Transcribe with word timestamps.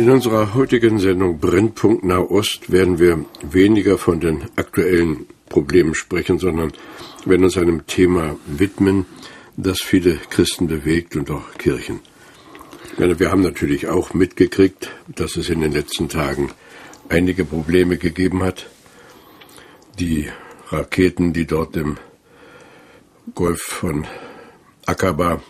In 0.00 0.08
unserer 0.08 0.54
heutigen 0.54 0.98
Sendung 0.98 1.40
Brennpunkt 1.40 2.04
Nahost 2.04 2.72
werden 2.72 2.98
wir 2.98 3.22
weniger 3.42 3.98
von 3.98 4.18
den 4.18 4.44
aktuellen 4.56 5.26
Problemen 5.50 5.94
sprechen, 5.94 6.38
sondern 6.38 6.72
werden 7.26 7.44
uns 7.44 7.58
einem 7.58 7.86
Thema 7.86 8.38
widmen, 8.46 9.04
das 9.58 9.82
viele 9.82 10.16
Christen 10.30 10.68
bewegt 10.68 11.16
und 11.16 11.30
auch 11.30 11.52
Kirchen. 11.58 12.00
Wir 12.96 13.30
haben 13.30 13.42
natürlich 13.42 13.88
auch 13.88 14.14
mitgekriegt, 14.14 14.90
dass 15.06 15.36
es 15.36 15.50
in 15.50 15.60
den 15.60 15.72
letzten 15.72 16.08
Tagen 16.08 16.50
einige 17.10 17.44
Probleme 17.44 17.98
gegeben 17.98 18.42
hat. 18.42 18.70
Die 19.98 20.30
Raketen, 20.70 21.34
die 21.34 21.44
dort 21.44 21.76
im 21.76 21.98
Golf 23.34 23.60
von 23.60 24.06
Aqaba 24.86 25.42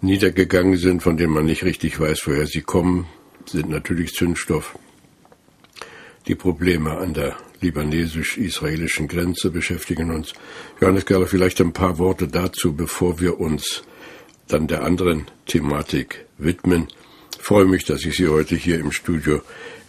niedergegangen 0.00 0.76
sind, 0.76 1.04
von 1.04 1.16
denen 1.16 1.32
man 1.32 1.44
nicht 1.44 1.62
richtig 1.62 2.00
weiß, 2.00 2.22
woher 2.26 2.48
sie 2.48 2.62
kommen, 2.62 3.06
sind 3.46 3.68
natürlich 3.68 4.14
Zündstoff. 4.14 4.78
Die 6.26 6.34
Probleme 6.34 6.96
an 6.96 7.14
der 7.14 7.36
libanesisch-israelischen 7.60 9.08
Grenze 9.08 9.50
beschäftigen 9.50 10.10
uns. 10.10 10.32
Johannes 10.80 11.06
Gerler, 11.06 11.26
vielleicht 11.26 11.60
ein 11.60 11.72
paar 11.72 11.98
Worte 11.98 12.28
dazu, 12.28 12.74
bevor 12.74 13.20
wir 13.20 13.40
uns 13.40 13.82
dann 14.48 14.66
der 14.66 14.82
anderen 14.82 15.26
Thematik 15.46 16.26
widmen. 16.38 16.88
Ich 17.38 17.42
freue 17.42 17.64
mich, 17.64 17.84
dass 17.84 18.04
ich 18.04 18.16
Sie 18.16 18.28
heute 18.28 18.56
hier 18.56 18.78
im 18.78 18.92
Studio 18.92 19.42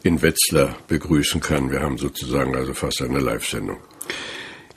in 0.03 0.22
Wetzlar 0.22 0.78
begrüßen 0.88 1.42
kann. 1.42 1.72
Wir 1.72 1.81
haben 1.81 1.97
sozusagen 1.97 2.56
also 2.56 2.73
fast 2.73 3.02
eine 3.02 3.19
Live-Sendung. 3.19 3.78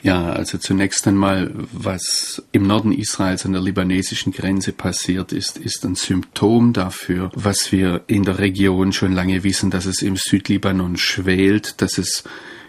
Ja, 0.01 0.31
also 0.31 0.57
zunächst 0.57 1.07
einmal, 1.07 1.51
was 1.73 2.41
im 2.53 2.63
Norden 2.63 2.93
Israels 2.93 3.45
an 3.45 3.51
der 3.51 3.61
libanesischen 3.61 4.31
Grenze 4.31 4.71
passiert 4.71 5.33
ist, 5.33 5.57
ist 5.57 5.83
ein 5.83 5.95
Symptom 5.95 6.71
dafür, 6.71 7.31
was 7.35 7.73
wir 7.73 8.01
in 8.07 8.23
der 8.23 8.39
Region 8.39 8.93
schon 8.93 9.11
lange 9.11 9.43
wissen, 9.43 9.71
dass 9.71 9.85
es 9.85 10.01
im 10.01 10.15
Südlibanon 10.15 10.95
schwelt, 10.95 11.81
dass 11.81 11.97
es 11.97 12.23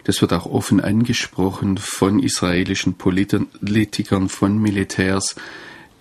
das 0.05 0.23
wird 0.23 0.33
auch 0.33 0.47
offen 0.47 0.81
angesprochen 0.81 1.77
von 1.79 2.21
israelischen 2.21 2.95
Politikern, 2.95 4.29
von 4.29 4.59
Militärs, 4.59 5.37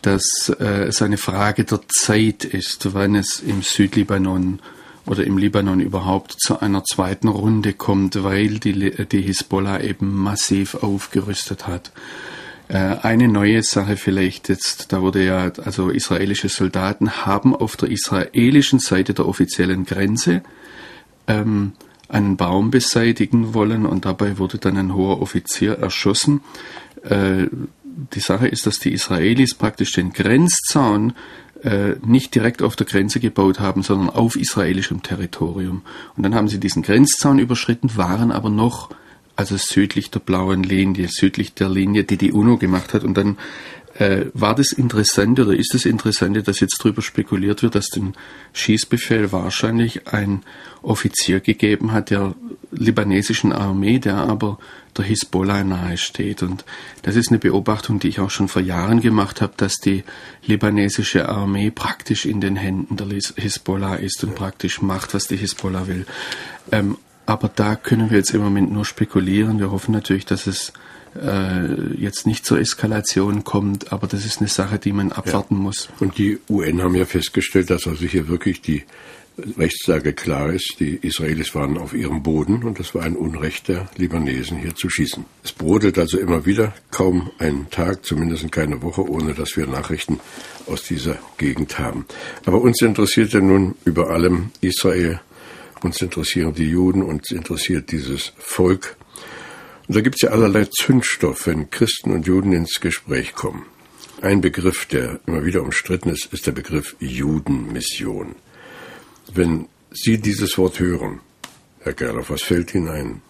dass 0.01 0.49
äh, 0.59 0.85
es 0.85 1.01
eine 1.01 1.17
Frage 1.17 1.65
der 1.65 1.81
Zeit 1.89 2.45
ist, 2.45 2.93
wann 2.93 3.15
es 3.15 3.41
im 3.41 3.61
Südlibanon 3.61 4.61
oder 5.09 5.25
im 5.25 5.39
Libanon 5.39 5.79
überhaupt 5.79 6.35
zu 6.39 6.61
einer 6.61 6.83
zweiten 6.83 7.29
Runde 7.29 7.73
kommt, 7.73 8.23
weil 8.23 8.59
die, 8.59 8.91
die 9.07 9.21
Hisbollah 9.21 9.81
eben 9.81 10.15
massiv 10.15 10.75
aufgerüstet 10.75 11.65
hat. 11.65 11.91
Äh, 12.67 12.97
eine 13.01 13.27
neue 13.27 13.63
Sache 13.63 13.97
vielleicht 13.97 14.49
jetzt, 14.49 14.93
da 14.93 15.01
wurde 15.01 15.25
ja, 15.25 15.51
also 15.65 15.89
israelische 15.89 16.47
Soldaten 16.47 17.25
haben 17.25 17.55
auf 17.55 17.75
der 17.75 17.89
israelischen 17.89 18.77
Seite 18.77 19.15
der 19.15 19.27
offiziellen 19.27 19.83
Grenze 19.85 20.43
ähm, 21.27 21.73
einen 22.07 22.37
Baum 22.37 22.69
beseitigen 22.69 23.55
wollen 23.55 23.87
und 23.87 24.05
dabei 24.05 24.37
wurde 24.37 24.59
dann 24.59 24.77
ein 24.77 24.93
hoher 24.93 25.23
Offizier 25.23 25.79
erschossen. 25.79 26.41
Äh, 27.03 27.47
die 28.13 28.19
Sache 28.19 28.47
ist, 28.47 28.67
dass 28.67 28.77
die 28.77 28.93
Israelis 28.93 29.55
praktisch 29.55 29.93
den 29.93 30.13
Grenzzaun 30.13 31.09
äh, 31.09 31.13
nicht 32.05 32.35
direkt 32.35 32.61
auf 32.61 32.75
der 32.75 32.85
Grenze 32.85 33.19
gebaut 33.19 33.59
haben, 33.59 33.83
sondern 33.83 34.09
auf 34.09 34.35
israelischem 34.35 35.03
Territorium. 35.03 35.81
Und 36.15 36.23
dann 36.23 36.33
haben 36.33 36.47
sie 36.47 36.59
diesen 36.59 36.83
Grenzzaun 36.83 37.37
überschritten, 37.37 37.97
waren 37.97 38.31
aber 38.31 38.49
noch 38.49 38.89
also 39.39 39.55
südlich 39.55 40.11
der 40.11 40.19
blauen 40.19 40.63
Linie, 40.63 41.07
südlich 41.09 41.53
der 41.53 41.69
Linie, 41.69 42.03
die 42.03 42.17
die 42.17 42.33
UNO 42.33 42.57
gemacht 42.57 42.93
hat. 42.93 43.05
Und 43.05 43.15
dann 43.15 43.37
äh, 43.99 44.27
war 44.33 44.55
das 44.55 44.71
Interessante 44.71 45.45
oder 45.45 45.55
ist 45.55 45.73
das 45.73 45.85
Interessante, 45.85 46.41
dass 46.41 46.61
jetzt 46.61 46.77
darüber 46.79 47.01
spekuliert 47.01 47.63
wird, 47.63 47.75
dass 47.75 47.89
den 47.89 48.13
Schießbefehl 48.53 49.33
wahrscheinlich 49.33 50.07
ein 50.07 50.43
Offizier 50.81 51.41
gegeben 51.41 51.91
hat 51.91 52.09
der 52.09 52.33
libanesischen 52.71 53.51
Armee, 53.51 53.99
der 53.99 54.15
aber 54.15 54.57
der 54.97 55.03
Hisbollah 55.03 55.65
nahe 55.65 55.97
steht. 55.97 56.43
Und 56.43 56.63
das 57.01 57.17
ist 57.17 57.29
eine 57.29 57.39
Beobachtung, 57.39 57.99
die 57.99 58.07
ich 58.07 58.21
auch 58.21 58.29
schon 58.29 58.47
vor 58.47 58.61
Jahren 58.61 59.01
gemacht 59.01 59.41
habe, 59.41 59.53
dass 59.57 59.75
die 59.75 60.05
libanesische 60.45 61.27
Armee 61.27 61.69
praktisch 61.69 62.25
in 62.25 62.39
den 62.39 62.55
Händen 62.55 62.95
der 62.95 63.07
Hisbollah 63.07 63.95
ist 63.95 64.23
und 64.23 64.33
praktisch 64.33 64.81
macht, 64.81 65.13
was 65.13 65.27
die 65.27 65.35
Hisbollah 65.35 65.87
will. 65.87 66.05
Ähm, 66.71 66.97
aber 67.25 67.51
da 67.53 67.75
können 67.75 68.09
wir 68.09 68.17
jetzt 68.17 68.33
im 68.33 68.41
Moment 68.41 68.71
nur 68.71 68.85
spekulieren. 68.85 69.59
Wir 69.59 69.71
hoffen 69.71 69.91
natürlich, 69.91 70.25
dass 70.25 70.47
es 70.47 70.71
jetzt 71.97 72.27
nicht 72.27 72.45
zur 72.45 72.59
Eskalation 72.59 73.43
kommt, 73.43 73.91
aber 73.91 74.07
das 74.07 74.25
ist 74.25 74.39
eine 74.39 74.47
Sache, 74.47 74.79
die 74.79 74.91
man 74.91 75.11
abwarten 75.11 75.55
ja. 75.55 75.61
muss. 75.61 75.89
Und 75.99 76.17
die 76.17 76.39
UN 76.49 76.81
haben 76.81 76.95
ja 76.95 77.05
festgestellt, 77.05 77.69
dass 77.69 77.87
also 77.87 78.05
hier 78.05 78.27
wirklich 78.27 78.61
die 78.61 78.83
Rechtslage 79.57 80.13
klar 80.13 80.51
ist. 80.51 80.75
Die 80.79 80.95
Israelis 80.95 81.55
waren 81.55 81.77
auf 81.77 81.93
ihrem 81.93 82.23
Boden 82.23 82.63
und 82.63 82.79
es 82.79 82.93
war 82.95 83.03
ein 83.03 83.15
Unrecht 83.15 83.67
der 83.67 83.89
Libanesen, 83.97 84.57
hier 84.57 84.75
zu 84.75 84.89
schießen. 84.89 85.25
Es 85.43 85.51
brodelt 85.51 85.97
also 85.97 86.17
immer 86.19 86.45
wieder, 86.45 86.73
kaum 86.91 87.31
einen 87.39 87.69
Tag, 87.69 88.05
zumindest 88.05 88.51
keine 88.51 88.81
Woche, 88.81 89.07
ohne 89.07 89.33
dass 89.33 89.55
wir 89.57 89.67
Nachrichten 89.67 90.19
aus 90.67 90.83
dieser 90.83 91.17
Gegend 91.37 91.79
haben. 91.79 92.05
Aber 92.45 92.61
uns 92.61 92.81
interessiert 92.81 93.33
ja 93.33 93.41
nun 93.41 93.75
über 93.85 94.09
allem 94.09 94.51
Israel, 94.61 95.19
uns 95.81 96.01
interessieren 96.01 96.53
die 96.53 96.69
Juden, 96.69 97.03
uns 97.03 97.31
interessiert 97.31 97.91
dieses 97.91 98.33
Volk 98.37 98.97
und 99.89 99.95
da 99.95 100.01
gibt 100.01 100.17
es 100.17 100.21
ja 100.21 100.29
allerlei 100.29 100.65
Zündstoff, 100.65 101.47
wenn 101.47 101.71
Christen 101.71 102.13
und 102.13 102.27
Juden 102.27 102.53
ins 102.53 102.79
Gespräch 102.79 103.33
kommen. 103.33 103.65
Ein 104.21 104.39
Begriff, 104.39 104.85
der 104.85 105.19
immer 105.25 105.43
wieder 105.43 105.63
umstritten 105.63 106.09
ist, 106.09 106.31
ist 106.31 106.45
der 106.45 106.51
Begriff 106.51 106.95
Judenmission. 106.99 108.35
Wenn 109.33 109.67
Sie 109.89 110.19
dieses 110.19 110.59
Wort 110.59 110.79
hören, 110.79 111.21
Herr 111.79 111.93
Gerloff, 111.93 112.29
was 112.29 112.43
fällt 112.43 112.75
Ihnen 112.75 112.87
ein? 112.87 113.21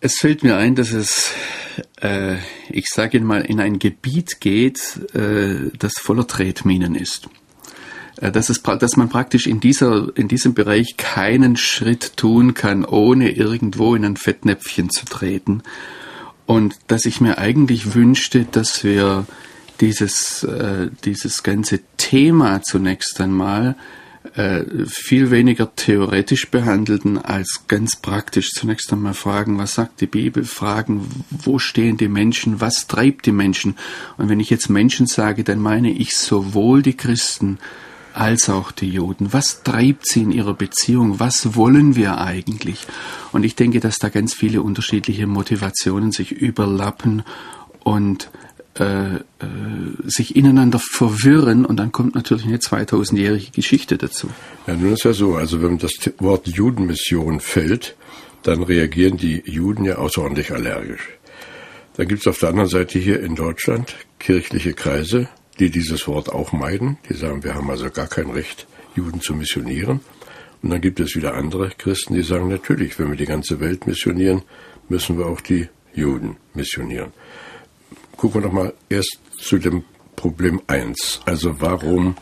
Es 0.00 0.18
fällt 0.20 0.44
mir 0.44 0.56
ein, 0.56 0.76
dass 0.76 0.92
es, 0.92 1.32
äh, 2.00 2.36
ich 2.68 2.86
sage 2.86 3.16
Ihnen 3.16 3.26
mal, 3.26 3.40
in 3.40 3.58
ein 3.58 3.80
Gebiet 3.80 4.38
geht, 4.38 5.00
äh, 5.14 5.72
das 5.76 5.94
voller 5.94 6.28
Tretminen 6.28 6.94
ist. 6.94 7.28
Äh, 8.20 8.32
dass, 8.32 8.48
es, 8.48 8.62
dass 8.62 8.96
man 8.96 9.08
praktisch 9.08 9.46
in, 9.46 9.60
dieser, 9.60 10.08
in 10.16 10.28
diesem 10.28 10.54
Bereich 10.54 10.96
keinen 10.96 11.56
Schritt 11.56 12.16
tun 12.16 12.54
kann, 12.54 12.84
ohne 12.84 13.30
irgendwo 13.30 13.94
in 13.94 14.04
ein 14.04 14.16
Fettnäpfchen 14.16 14.90
zu 14.90 15.04
treten. 15.04 15.62
Und 16.46 16.76
dass 16.86 17.06
ich 17.06 17.20
mir 17.20 17.38
eigentlich 17.38 17.94
wünschte, 17.94 18.44
dass 18.44 18.84
wir 18.84 19.26
dieses, 19.80 20.44
äh, 20.44 20.88
dieses 21.04 21.42
ganze 21.42 21.80
Thema 21.96 22.62
zunächst 22.62 23.20
einmal 23.20 23.76
äh, 24.34 24.64
viel 24.86 25.30
weniger 25.30 25.74
theoretisch 25.74 26.50
behandelten 26.50 27.18
als 27.18 27.64
ganz 27.68 27.96
praktisch. 27.96 28.50
Zunächst 28.50 28.92
einmal 28.92 29.14
fragen, 29.14 29.58
was 29.58 29.74
sagt 29.74 30.00
die 30.00 30.06
Bibel? 30.06 30.44
Fragen, 30.44 31.24
wo 31.30 31.58
stehen 31.58 31.96
die 31.96 32.08
Menschen? 32.08 32.60
Was 32.60 32.86
treibt 32.86 33.26
die 33.26 33.32
Menschen? 33.32 33.76
Und 34.16 34.28
wenn 34.28 34.40
ich 34.40 34.50
jetzt 34.50 34.70
Menschen 34.70 35.06
sage, 35.06 35.44
dann 35.44 35.58
meine 35.58 35.90
ich 35.90 36.16
sowohl 36.16 36.82
die 36.82 36.96
Christen 36.96 37.58
als 38.16 38.48
auch 38.48 38.72
die 38.72 38.88
Juden. 38.88 39.32
Was 39.32 39.62
treibt 39.62 40.06
sie 40.06 40.22
in 40.22 40.30
ihrer 40.30 40.54
Beziehung? 40.54 41.20
Was 41.20 41.54
wollen 41.54 41.96
wir 41.96 42.18
eigentlich? 42.18 42.86
Und 43.32 43.44
ich 43.44 43.56
denke, 43.56 43.80
dass 43.80 43.98
da 43.98 44.08
ganz 44.08 44.34
viele 44.34 44.62
unterschiedliche 44.62 45.26
Motivationen 45.26 46.12
sich 46.12 46.32
überlappen 46.32 47.22
und 47.84 48.30
äh, 48.78 49.16
äh, 49.16 49.20
sich 50.04 50.36
ineinander 50.36 50.78
verwirren 50.78 51.64
und 51.64 51.76
dann 51.76 51.92
kommt 51.92 52.14
natürlich 52.14 52.44
eine 52.44 52.58
2000-jährige 52.58 53.50
Geschichte 53.50 53.96
dazu. 53.96 54.28
Ja, 54.66 54.74
nun 54.74 54.92
ist 54.92 55.04
ja 55.04 55.12
so, 55.12 55.34
also 55.34 55.62
wenn 55.62 55.78
das 55.78 55.92
Wort 56.18 56.46
Judenmission 56.46 57.40
fällt, 57.40 57.96
dann 58.42 58.62
reagieren 58.62 59.16
die 59.16 59.42
Juden 59.46 59.84
ja 59.84 59.96
außerordentlich 59.96 60.52
allergisch. 60.52 61.08
Dann 61.96 62.08
gibt 62.08 62.20
es 62.20 62.26
auf 62.26 62.38
der 62.38 62.50
anderen 62.50 62.68
Seite 62.68 62.98
hier 62.98 63.20
in 63.22 63.34
Deutschland 63.34 63.96
kirchliche 64.18 64.74
Kreise, 64.74 65.28
die 65.58 65.70
dieses 65.70 66.06
Wort 66.06 66.30
auch 66.30 66.52
meiden. 66.52 66.98
Die 67.08 67.14
sagen, 67.14 67.44
wir 67.44 67.54
haben 67.54 67.70
also 67.70 67.90
gar 67.90 68.06
kein 68.06 68.30
Recht, 68.30 68.66
Juden 68.94 69.20
zu 69.20 69.34
missionieren. 69.34 70.00
Und 70.62 70.70
dann 70.70 70.80
gibt 70.80 71.00
es 71.00 71.14
wieder 71.14 71.34
andere 71.34 71.70
Christen, 71.70 72.14
die 72.14 72.22
sagen, 72.22 72.48
natürlich, 72.48 72.98
wenn 72.98 73.10
wir 73.10 73.16
die 73.16 73.26
ganze 73.26 73.60
Welt 73.60 73.86
missionieren, 73.86 74.42
müssen 74.88 75.18
wir 75.18 75.26
auch 75.26 75.40
die 75.40 75.68
Juden 75.94 76.36
missionieren. 76.54 77.12
Gucken 78.16 78.40
wir 78.40 78.48
doch 78.48 78.52
mal 78.52 78.74
erst 78.88 79.18
zu 79.38 79.58
dem 79.58 79.84
Problem 80.16 80.62
eins. 80.66 81.20
Also 81.26 81.60
warum 81.60 82.16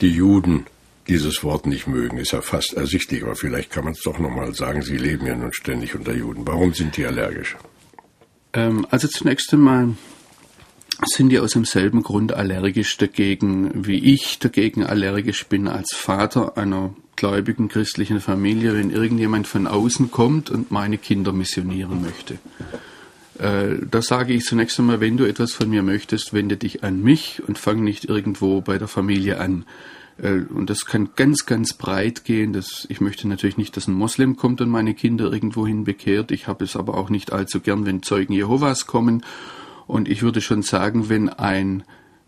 die 0.00 0.10
Juden 0.10 0.66
dieses 1.08 1.44
Wort 1.44 1.66
nicht 1.66 1.86
mögen, 1.86 2.18
ist 2.18 2.32
ja 2.32 2.40
fast 2.40 2.72
ersichtlich, 2.74 3.22
aber 3.22 3.36
vielleicht 3.36 3.70
kann 3.70 3.84
man 3.84 3.92
es 3.92 4.00
doch 4.00 4.18
nochmal 4.18 4.54
sagen, 4.54 4.82
Sie 4.82 4.96
leben 4.96 5.26
ja 5.26 5.36
nun 5.36 5.52
ständig 5.52 5.94
unter 5.94 6.12
Juden. 6.12 6.46
Warum 6.46 6.74
sind 6.74 6.96
die 6.96 7.06
allergisch? 7.06 7.56
Ähm, 8.52 8.86
also 8.90 9.06
zunächst 9.06 9.52
einmal 9.52 9.90
sind 11.16 11.30
die 11.30 11.40
aus 11.40 11.52
demselben 11.52 12.02
Grund 12.02 12.32
allergisch 12.32 12.96
dagegen, 12.98 13.86
wie 13.86 14.14
ich 14.14 14.38
dagegen 14.38 14.84
allergisch 14.84 15.46
bin 15.46 15.66
als 15.66 15.94
Vater 15.94 16.56
einer 16.56 16.94
gläubigen 17.16 17.68
christlichen 17.68 18.20
Familie, 18.20 18.74
wenn 18.74 18.90
irgendjemand 18.90 19.46
von 19.46 19.66
außen 19.66 20.10
kommt 20.10 20.50
und 20.50 20.70
meine 20.70 20.98
Kinder 20.98 21.32
missionieren 21.32 22.02
möchte. 22.02 22.38
Äh, 23.38 23.86
da 23.90 24.02
sage 24.02 24.34
ich 24.34 24.44
zunächst 24.44 24.78
einmal, 24.78 25.00
wenn 25.00 25.16
du 25.16 25.24
etwas 25.24 25.52
von 25.52 25.68
mir 25.68 25.82
möchtest, 25.82 26.32
wende 26.32 26.56
dich 26.56 26.84
an 26.84 27.02
mich 27.02 27.42
und 27.46 27.58
fang 27.58 27.82
nicht 27.82 28.04
irgendwo 28.04 28.60
bei 28.60 28.78
der 28.78 28.88
Familie 28.88 29.40
an. 29.40 29.64
Äh, 30.18 30.40
und 30.54 30.70
das 30.70 30.84
kann 30.84 31.10
ganz, 31.16 31.46
ganz 31.46 31.74
breit 31.74 32.24
gehen. 32.24 32.52
Das, 32.52 32.86
ich 32.90 33.00
möchte 33.00 33.26
natürlich 33.28 33.56
nicht, 33.56 33.76
dass 33.76 33.88
ein 33.88 33.94
Moslem 33.94 34.36
kommt 34.36 34.60
und 34.60 34.68
meine 34.68 34.94
Kinder 34.94 35.32
irgendwohin 35.32 35.84
bekehrt. 35.84 36.30
Ich 36.30 36.46
habe 36.46 36.64
es 36.64 36.76
aber 36.76 36.94
auch 36.94 37.10
nicht 37.10 37.32
allzu 37.32 37.60
gern, 37.60 37.86
wenn 37.86 38.02
Zeugen 38.02 38.32
Jehovas 38.32 38.86
kommen. 38.86 39.22
Und 39.86 40.08
ich 40.08 40.22
würde 40.22 40.40
schon 40.40 40.62
sagen, 40.62 41.08
wenn 41.08 41.28
ein 41.28 41.84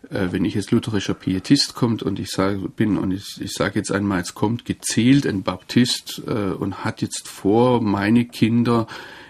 äh, 0.09 0.31
wenn 0.31 0.45
ich 0.45 0.55
jetzt 0.55 0.71
lutherischer 0.71 1.13
Pietist 1.13 1.75
kommt 1.75 2.03
und 2.03 2.19
ich 2.19 2.29
sage 2.29 2.69
bin 2.69 2.97
und 2.97 3.11
ich, 3.11 3.39
ich 3.41 3.53
sage 3.53 3.75
jetzt 3.75 3.91
einmal, 3.91 4.21
es 4.21 4.33
kommt 4.33 4.65
gezielt 4.65 5.27
ein 5.27 5.43
Baptist 5.43 6.21
äh, 6.25 6.31
und 6.31 6.83
hat 6.83 7.01
jetzt 7.01 7.27
vor, 7.27 7.81
meine 7.81 8.25
Kinder 8.25 8.87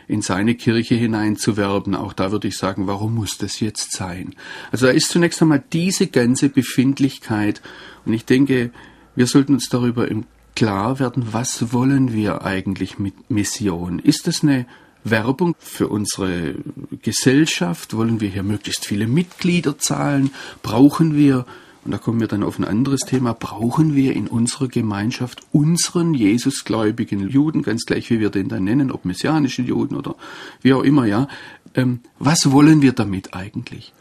in 0.08 0.22
seine 0.22 0.56
Kirche 0.56 0.96
hineinzuwerben. 0.96 1.96
Auch 1.96 2.14
da 2.14 2.32
würde 2.32 2.48
ich 2.48 2.58
sagen, 2.58 2.88
warum 2.88 3.16
muss 3.16 3.38
das 3.38 3.60
jetzt 3.60 3.92
sein? 3.92 4.36
Also 4.72 4.88
da 4.88 4.92
ist 4.92 5.10
zunächst 5.10 5.42
einmal 5.42 5.64
diese 5.72 6.08
ganze 6.08 6.50
Befindlichkeit 6.50 7.62
und 8.06 8.14
ich 8.14 8.26
denke, 8.26 8.72
wir 9.16 9.28
sollten 9.28 9.54
uns 9.54 9.70
darüber 9.70 10.08
im 10.08 10.26
klar 10.56 11.00
werden, 11.00 11.28
was 11.32 11.72
wollen 11.72 12.12
wir 12.12 12.44
eigentlich 12.44 13.00
mit 13.00 13.30
Mission? 13.30 14.00
Ist 14.00 14.28
das 14.28 14.44
eine 14.44 14.66
Werbung 15.04 15.56
für 15.60 15.88
unsere 15.88 16.56
Gesellschaft? 17.02 17.96
Wollen 17.96 18.22
wir 18.22 18.30
hier 18.30 18.44
möglichst 18.44 18.86
viele 18.86 19.08
Mitglieder 19.08 19.78
zahlen? 19.78 20.32
Brauchen 20.62 21.16
wir 21.16 21.46
und 21.86 21.92
da 21.92 21.98
kommen 21.98 22.20
wir 22.20 22.28
dann 22.28 22.44
auf 22.44 22.60
ein 22.60 22.66
anderes 22.66 23.02
Thema, 23.02 23.34
brauchen 23.34 23.96
wir 23.96 24.14
in 24.14 24.28
unserer 24.28 24.68
Gemeinschaft 24.68 25.42
unseren 25.52 26.14
Jesusgläubigen 26.14 27.30
Juden, 27.30 27.64
ganz 27.64 27.86
gleich 27.86 28.10
wie 28.10 28.20
wir 28.20 28.30
den 28.30 28.50
dann 28.50 28.66
nennen, 28.66 28.92
ob 28.92 29.06
messianischen 29.06 29.66
Juden 29.66 29.96
oder 29.96 30.16
wie 30.62 30.74
auch 30.74 30.84
immer, 30.84 31.06
ja. 31.06 31.28
Ähm, 31.74 32.02
was 32.18 32.52
wollen 32.52 32.82
wir 32.82 32.92
damit 32.92 33.34
eigentlich? 33.34 33.94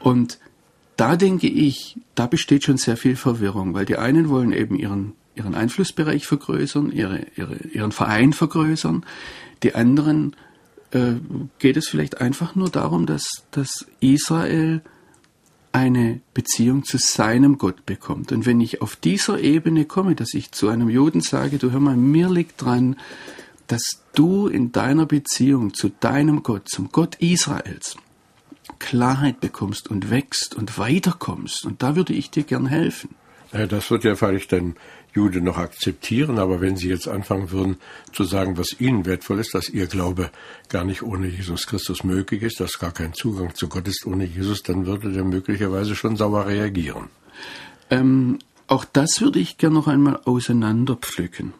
Und 0.00 0.40
da 0.96 1.16
denke 1.16 1.46
ich, 1.46 1.98
da 2.14 2.26
besteht 2.26 2.64
schon 2.64 2.76
sehr 2.76 2.96
viel 2.96 3.16
Verwirrung, 3.16 3.74
weil 3.74 3.84
die 3.84 3.96
einen 3.96 4.28
wollen 4.28 4.52
eben 4.52 4.76
ihren, 4.76 5.12
ihren 5.34 5.54
Einflussbereich 5.54 6.26
vergrößern, 6.26 6.90
ihre, 6.90 7.26
ihre, 7.36 7.56
ihren 7.72 7.92
Verein 7.92 8.32
vergrößern, 8.32 9.06
die 9.62 9.74
anderen 9.74 10.36
äh, 10.90 11.14
geht 11.58 11.76
es 11.76 11.88
vielleicht 11.88 12.20
einfach 12.20 12.54
nur 12.54 12.70
darum, 12.70 13.06
dass, 13.06 13.44
dass 13.50 13.86
Israel 14.00 14.82
eine 15.72 16.20
Beziehung 16.34 16.84
zu 16.84 16.98
seinem 16.98 17.56
Gott 17.56 17.86
bekommt. 17.86 18.30
Und 18.30 18.44
wenn 18.44 18.60
ich 18.60 18.82
auf 18.82 18.94
dieser 18.94 19.40
Ebene 19.40 19.86
komme, 19.86 20.14
dass 20.14 20.34
ich 20.34 20.52
zu 20.52 20.68
einem 20.68 20.90
Juden 20.90 21.22
sage, 21.22 21.58
du 21.58 21.70
hör 21.70 21.80
mal, 21.80 21.96
mir 21.96 22.28
liegt 22.28 22.60
dran, 22.60 22.96
dass 23.68 24.02
du 24.14 24.48
in 24.48 24.72
deiner 24.72 25.06
Beziehung 25.06 25.72
zu 25.72 25.88
deinem 25.88 26.42
Gott, 26.42 26.68
zum 26.68 26.90
Gott 26.92 27.16
Israels, 27.20 27.96
Klarheit 28.78 29.40
bekommst 29.40 29.88
und 29.88 30.10
wächst 30.10 30.54
und 30.54 30.76
weiterkommst. 30.76 31.64
Und 31.64 31.82
da 31.82 31.96
würde 31.96 32.12
ich 32.12 32.30
dir 32.30 32.42
gern 32.42 32.66
helfen. 32.66 33.14
Ja, 33.52 33.66
das 33.66 33.90
wird 33.90 34.04
ja 34.04 34.16
vielleicht 34.16 34.52
dann 34.52 34.76
Jude 35.14 35.42
noch 35.42 35.58
akzeptieren, 35.58 36.38
aber 36.38 36.62
wenn 36.62 36.76
Sie 36.76 36.88
jetzt 36.88 37.06
anfangen 37.06 37.50
würden 37.50 37.76
zu 38.12 38.24
sagen, 38.24 38.56
was 38.56 38.80
Ihnen 38.80 39.04
wertvoll 39.04 39.40
ist, 39.40 39.54
dass 39.54 39.68
Ihr 39.68 39.86
Glaube 39.86 40.30
gar 40.70 40.84
nicht 40.84 41.02
ohne 41.02 41.26
Jesus 41.26 41.66
Christus 41.66 42.02
möglich 42.02 42.42
ist, 42.42 42.60
dass 42.60 42.78
gar 42.78 42.92
kein 42.92 43.12
Zugang 43.12 43.54
zu 43.54 43.68
Gott 43.68 43.86
ist 43.88 44.06
ohne 44.06 44.24
Jesus, 44.24 44.62
dann 44.62 44.86
würde 44.86 45.12
der 45.12 45.24
möglicherweise 45.24 45.94
schon 45.94 46.16
sauer 46.16 46.46
reagieren. 46.46 47.10
Ähm, 47.90 48.38
auch 48.68 48.86
das 48.86 49.20
würde 49.20 49.38
ich 49.38 49.58
gerne 49.58 49.74
noch 49.74 49.86
einmal 49.86 50.18
auseinanderpflücken. 50.24 51.52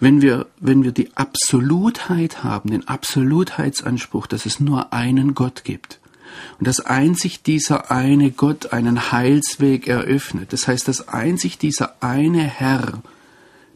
Wenn 0.00 0.22
wir, 0.22 0.46
wenn 0.58 0.82
wir 0.82 0.92
die 0.92 1.14
Absolutheit 1.14 2.42
haben, 2.42 2.70
den 2.70 2.88
Absolutheitsanspruch, 2.88 4.26
dass 4.26 4.46
es 4.46 4.60
nur 4.60 4.94
einen 4.94 5.34
Gott 5.34 5.62
gibt, 5.62 6.00
und 6.58 6.66
dass 6.66 6.80
einzig 6.80 7.42
dieser 7.42 7.90
eine 7.90 8.30
Gott 8.30 8.72
einen 8.72 9.12
Heilsweg 9.12 9.86
eröffnet. 9.86 10.52
Das 10.52 10.68
heißt, 10.68 10.88
dass 10.88 11.08
einzig 11.08 11.58
dieser 11.58 11.96
eine 12.02 12.42
Herr, 12.42 13.02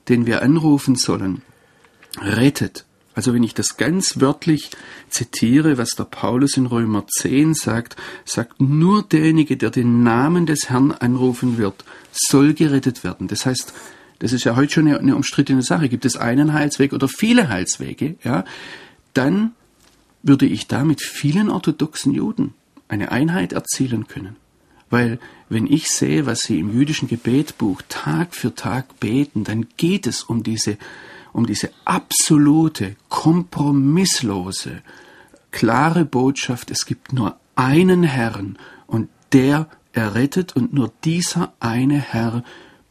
den 0.09 0.27
wir 0.27 0.43
anrufen 0.43 0.97
sollen, 0.97 1.43
rettet. 2.21 2.85
Also 3.15 3.33
wenn 3.33 3.43
ich 3.43 3.55
das 3.55 3.79
ganz 3.79 4.21
wörtlich 4.21 4.71
zitiere, 5.09 5.79
was 5.79 5.93
der 5.93 6.05
Paulus 6.05 6.59
in 6.59 6.67
Römer 6.67 7.07
10 7.07 7.55
sagt, 7.55 7.97
sagt 8.27 8.61
nur 8.61 9.03
derjenige, 9.03 9.57
der 9.57 9.71
den 9.71 10.03
Namen 10.03 10.45
des 10.45 10.69
Herrn 10.69 10.93
anrufen 10.93 11.57
wird, 11.57 11.83
soll 12.13 12.53
gerettet 12.53 13.05
werden. 13.05 13.27
Das 13.27 13.47
heißt, 13.47 13.73
das 14.19 14.33
ist 14.35 14.45
ja 14.45 14.55
heute 14.55 14.75
schon 14.75 14.87
eine, 14.87 14.99
eine 14.99 15.17
umstrittene 15.17 15.63
Sache. 15.63 15.89
Gibt 15.89 16.05
es 16.05 16.17
einen 16.17 16.53
Heilsweg 16.53 16.93
oder 16.93 17.09
viele 17.09 17.49
Heilswege? 17.49 18.17
Ja, 18.23 18.45
dann 19.15 19.53
würde 20.27 20.47
ich 20.47 20.67
da 20.67 20.85
mit 20.85 21.01
vielen 21.01 21.51
orthodoxen 21.51 22.13
Juden 22.13 22.55
eine 22.89 23.13
Einheit 23.13 23.53
erzielen 23.53 24.09
können. 24.09 24.37
Weil 24.91 25.19
wenn 25.49 25.67
ich 25.67 25.89
sehe, 25.89 26.27
was 26.27 26.41
sie 26.41 26.59
im 26.59 26.73
jüdischen 26.73 27.09
Gebetbuch 27.09 27.83
Tag 27.89 28.35
für 28.35 28.55
Tag 28.55 29.01
beten, 29.01 29.45
dann 29.45 29.67
geht 29.77 30.07
es 30.07 30.23
um 30.23 30.43
diese, 30.43 30.79
um 31.33 31.47
diese 31.47 31.71
absolute, 31.85 32.97
kompromisslose, 33.09 34.83
klare 35.51 36.05
Botschaft, 36.05 36.71
es 36.71 36.87
gibt 36.87 37.13
nur 37.13 37.39
einen 37.55 38.03
Herrn 38.03 38.59
und 38.87 39.09
der 39.33 39.69
errettet 39.93 40.55
und 40.55 40.73
nur 40.73 40.93
dieser 41.05 41.53
eine 41.59 41.99
Herr 41.99 42.45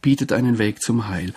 bietet 0.06 0.32
einen 0.32 0.58
Weg 0.58 0.82
zum 0.82 1.08
Heil. 1.08 1.32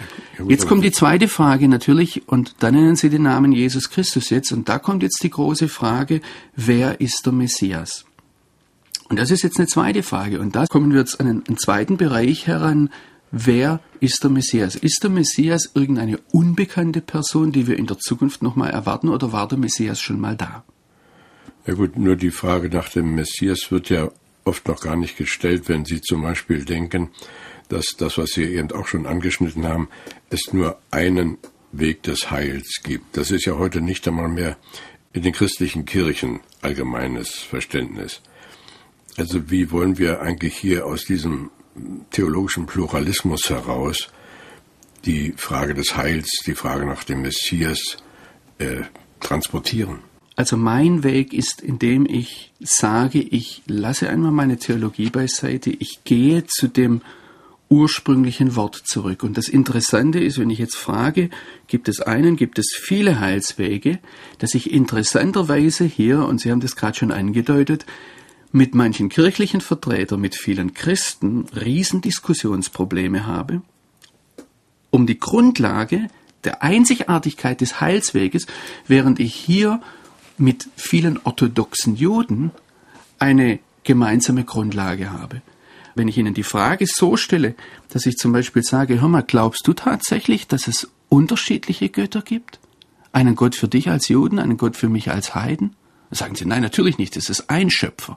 Jetzt 0.47 0.67
kommt 0.67 0.83
die 0.83 0.91
zweite 0.91 1.27
Frage 1.27 1.67
natürlich, 1.67 2.27
und 2.27 2.53
da 2.59 2.69
nennen 2.69 2.95
Sie 2.95 3.09
den 3.09 3.23
Namen 3.23 3.51
Jesus 3.51 3.89
Christus 3.89 4.29
jetzt, 4.29 4.51
und 4.51 4.69
da 4.69 4.77
kommt 4.77 5.01
jetzt 5.01 5.23
die 5.23 5.31
große 5.31 5.67
Frage, 5.67 6.21
wer 6.55 7.01
ist 7.01 7.25
der 7.25 7.33
Messias? 7.33 8.05
Und 9.09 9.17
das 9.17 9.31
ist 9.31 9.41
jetzt 9.41 9.57
eine 9.57 9.65
zweite 9.65 10.03
Frage, 10.03 10.39
und 10.39 10.55
da 10.55 10.67
kommen 10.67 10.91
wir 10.91 10.99
jetzt 10.99 11.19
an 11.19 11.25
einen, 11.25 11.43
einen 11.47 11.57
zweiten 11.57 11.97
Bereich 11.97 12.45
heran, 12.45 12.91
wer 13.31 13.79
ist 14.01 14.23
der 14.23 14.29
Messias? 14.29 14.75
Ist 14.75 14.99
der 15.01 15.09
Messias 15.09 15.71
irgendeine 15.73 16.19
unbekannte 16.31 17.01
Person, 17.01 17.51
die 17.51 17.65
wir 17.65 17.75
in 17.75 17.87
der 17.87 17.97
Zukunft 17.97 18.43
nochmal 18.43 18.69
erwarten, 18.69 19.09
oder 19.09 19.31
war 19.31 19.47
der 19.47 19.57
Messias 19.57 19.99
schon 19.99 20.19
mal 20.19 20.35
da? 20.35 20.63
Ja 21.65 21.73
gut, 21.73 21.97
nur 21.97 22.15
die 22.15 22.29
Frage 22.29 22.69
nach 22.69 22.89
dem 22.89 23.15
Messias 23.15 23.71
wird 23.71 23.89
ja 23.89 24.11
oft 24.45 24.67
noch 24.67 24.79
gar 24.79 24.95
nicht 24.95 25.17
gestellt, 25.17 25.69
wenn 25.69 25.85
Sie 25.85 26.01
zum 26.01 26.21
Beispiel 26.21 26.65
denken, 26.65 27.09
dass 27.69 27.95
das, 27.97 28.17
was 28.17 28.31
Sie 28.31 28.43
eben 28.43 28.71
auch 28.71 28.87
schon 28.87 29.05
angeschnitten 29.05 29.67
haben, 29.67 29.87
es 30.29 30.51
nur 30.51 30.77
einen 30.91 31.37
Weg 31.71 32.03
des 32.03 32.31
Heils 32.31 32.81
gibt. 32.83 33.15
Das 33.15 33.31
ist 33.31 33.45
ja 33.45 33.57
heute 33.57 33.81
nicht 33.81 34.07
einmal 34.07 34.27
mehr 34.27 34.57
in 35.13 35.21
den 35.21 35.33
christlichen 35.33 35.85
Kirchen 35.85 36.39
allgemeines 36.61 37.29
Verständnis. 37.29 38.21
Also 39.17 39.49
wie 39.49 39.71
wollen 39.71 39.97
wir 39.97 40.21
eigentlich 40.21 40.55
hier 40.55 40.85
aus 40.85 41.05
diesem 41.05 41.49
theologischen 42.11 42.65
Pluralismus 42.65 43.49
heraus 43.49 44.09
die 45.05 45.33
Frage 45.37 45.73
des 45.73 45.95
Heils, 45.95 46.41
die 46.45 46.55
Frage 46.55 46.85
nach 46.85 47.03
dem 47.03 47.21
Messias 47.21 47.97
äh, 48.57 48.83
transportieren? 49.19 49.99
Also 50.35 50.55
mein 50.55 51.03
Weg 51.03 51.33
ist, 51.33 51.61
indem 51.61 52.05
ich 52.05 52.53
sage, 52.61 53.19
ich 53.19 53.61
lasse 53.67 54.09
einmal 54.09 54.31
meine 54.31 54.57
Theologie 54.57 55.09
beiseite, 55.09 55.69
ich 55.69 55.99
gehe 56.05 56.45
zu 56.47 56.67
dem 56.69 57.01
ursprünglichen 57.69 58.55
Wort 58.55 58.75
zurück. 58.75 59.23
Und 59.23 59.37
das 59.37 59.47
Interessante 59.47 60.19
ist, 60.19 60.39
wenn 60.39 60.49
ich 60.49 60.57
jetzt 60.57 60.75
frage, 60.75 61.29
gibt 61.67 61.87
es 61.87 62.01
einen, 62.01 62.35
gibt 62.35 62.57
es 62.57 62.75
viele 62.75 63.19
Heilswege, 63.19 63.99
dass 64.39 64.55
ich 64.55 64.71
interessanterweise 64.71 65.85
hier, 65.85 66.25
und 66.25 66.41
Sie 66.41 66.51
haben 66.51 66.61
das 66.61 66.75
gerade 66.75 66.97
schon 66.97 67.11
angedeutet, 67.11 67.85
mit 68.51 68.73
manchen 68.73 69.09
kirchlichen 69.09 69.61
Vertretern, 69.61 70.19
mit 70.19 70.35
vielen 70.35 70.73
Christen 70.73 71.45
Riesendiskussionsprobleme 71.53 73.27
habe, 73.27 73.61
um 74.89 75.05
die 75.05 75.19
Grundlage 75.19 76.07
der 76.43 76.63
Einzigartigkeit 76.63 77.61
des 77.61 77.79
Heilsweges, 77.79 78.47
während 78.87 79.19
ich 79.19 79.35
hier 79.35 79.81
mit 80.39 80.67
vielen 80.75 81.19
orthodoxen 81.23 81.95
Juden 81.95 82.49
eine 83.19 83.59
gemeinsame 83.83 84.45
Grundlage 84.45 85.11
habe 85.11 85.43
wenn 85.99 86.07
ich 86.07 86.17
Ihnen 86.17 86.33
die 86.33 86.43
Frage 86.43 86.85
so 86.87 87.17
stelle, 87.17 87.55
dass 87.89 88.05
ich 88.05 88.15
zum 88.15 88.31
Beispiel 88.31 88.63
sage, 88.63 89.01
hör 89.01 89.09
mal, 89.09 89.21
glaubst 89.21 89.67
du 89.67 89.73
tatsächlich, 89.73 90.47
dass 90.47 90.69
es 90.69 90.89
unterschiedliche 91.09 91.89
Götter 91.89 92.21
gibt? 92.21 92.59
Einen 93.11 93.35
Gott 93.35 93.53
für 93.53 93.67
dich 93.67 93.89
als 93.89 94.07
Juden, 94.07 94.39
einen 94.39 94.55
Gott 94.55 94.77
für 94.77 94.87
mich 94.87 95.11
als 95.11 95.35
Heiden? 95.35 95.75
Sagen 96.09 96.35
sie, 96.35 96.45
nein, 96.45 96.61
natürlich 96.61 96.97
nicht, 96.97 97.17
es 97.17 97.29
ist 97.29 97.49
ein 97.49 97.69
Schöpfer. 97.69 98.15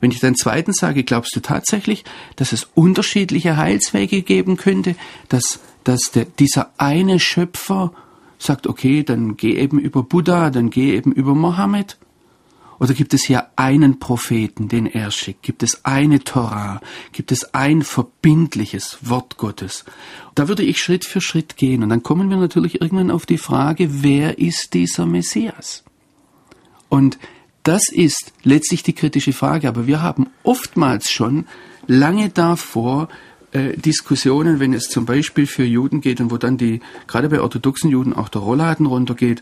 Wenn 0.00 0.10
ich 0.10 0.20
dann 0.20 0.36
zweitens 0.36 0.78
sage, 0.78 1.04
glaubst 1.04 1.36
du 1.36 1.40
tatsächlich, 1.40 2.04
dass 2.36 2.52
es 2.52 2.66
unterschiedliche 2.74 3.58
Heilswege 3.58 4.22
geben 4.22 4.56
könnte, 4.56 4.96
dass, 5.28 5.60
dass 5.84 6.10
der, 6.10 6.24
dieser 6.24 6.72
eine 6.78 7.20
Schöpfer 7.20 7.92
sagt, 8.38 8.66
okay, 8.66 9.02
dann 9.02 9.36
geh 9.36 9.54
eben 9.54 9.78
über 9.78 10.02
Buddha, 10.02 10.48
dann 10.48 10.70
geh 10.70 10.96
eben 10.96 11.12
über 11.12 11.34
Mohammed? 11.34 11.98
Oder 12.80 12.94
gibt 12.94 13.12
es 13.14 13.24
hier 13.24 13.46
einen 13.56 13.98
Propheten, 13.98 14.68
den 14.68 14.86
er 14.86 15.10
schickt? 15.10 15.42
Gibt 15.42 15.62
es 15.62 15.84
eine 15.84 16.20
Torah? 16.20 16.80
Gibt 17.12 17.32
es 17.32 17.54
ein 17.54 17.82
verbindliches 17.82 18.98
Wort 19.02 19.36
Gottes? 19.36 19.84
Da 20.34 20.48
würde 20.48 20.62
ich 20.62 20.78
Schritt 20.78 21.04
für 21.04 21.20
Schritt 21.20 21.56
gehen. 21.56 21.82
Und 21.82 21.88
dann 21.88 22.02
kommen 22.02 22.30
wir 22.30 22.36
natürlich 22.36 22.80
irgendwann 22.80 23.10
auf 23.10 23.26
die 23.26 23.38
Frage, 23.38 24.02
wer 24.02 24.38
ist 24.38 24.74
dieser 24.74 25.06
Messias? 25.06 25.82
Und 26.88 27.18
das 27.64 27.88
ist 27.90 28.32
letztlich 28.44 28.82
die 28.82 28.94
kritische 28.94 29.32
Frage. 29.32 29.68
Aber 29.68 29.86
wir 29.86 30.00
haben 30.00 30.28
oftmals 30.44 31.10
schon 31.10 31.46
lange 31.86 32.28
davor 32.28 33.08
äh, 33.52 33.76
Diskussionen, 33.76 34.60
wenn 34.60 34.72
es 34.72 34.88
zum 34.88 35.04
Beispiel 35.04 35.46
für 35.46 35.64
Juden 35.64 36.00
geht 36.00 36.20
und 36.20 36.30
wo 36.30 36.36
dann 36.36 36.58
die, 36.58 36.80
gerade 37.06 37.28
bei 37.28 37.40
orthodoxen 37.40 37.90
Juden 37.90 38.12
auch 38.12 38.28
der 38.28 38.42
Rollladen 38.42 38.86
runtergeht, 38.86 39.40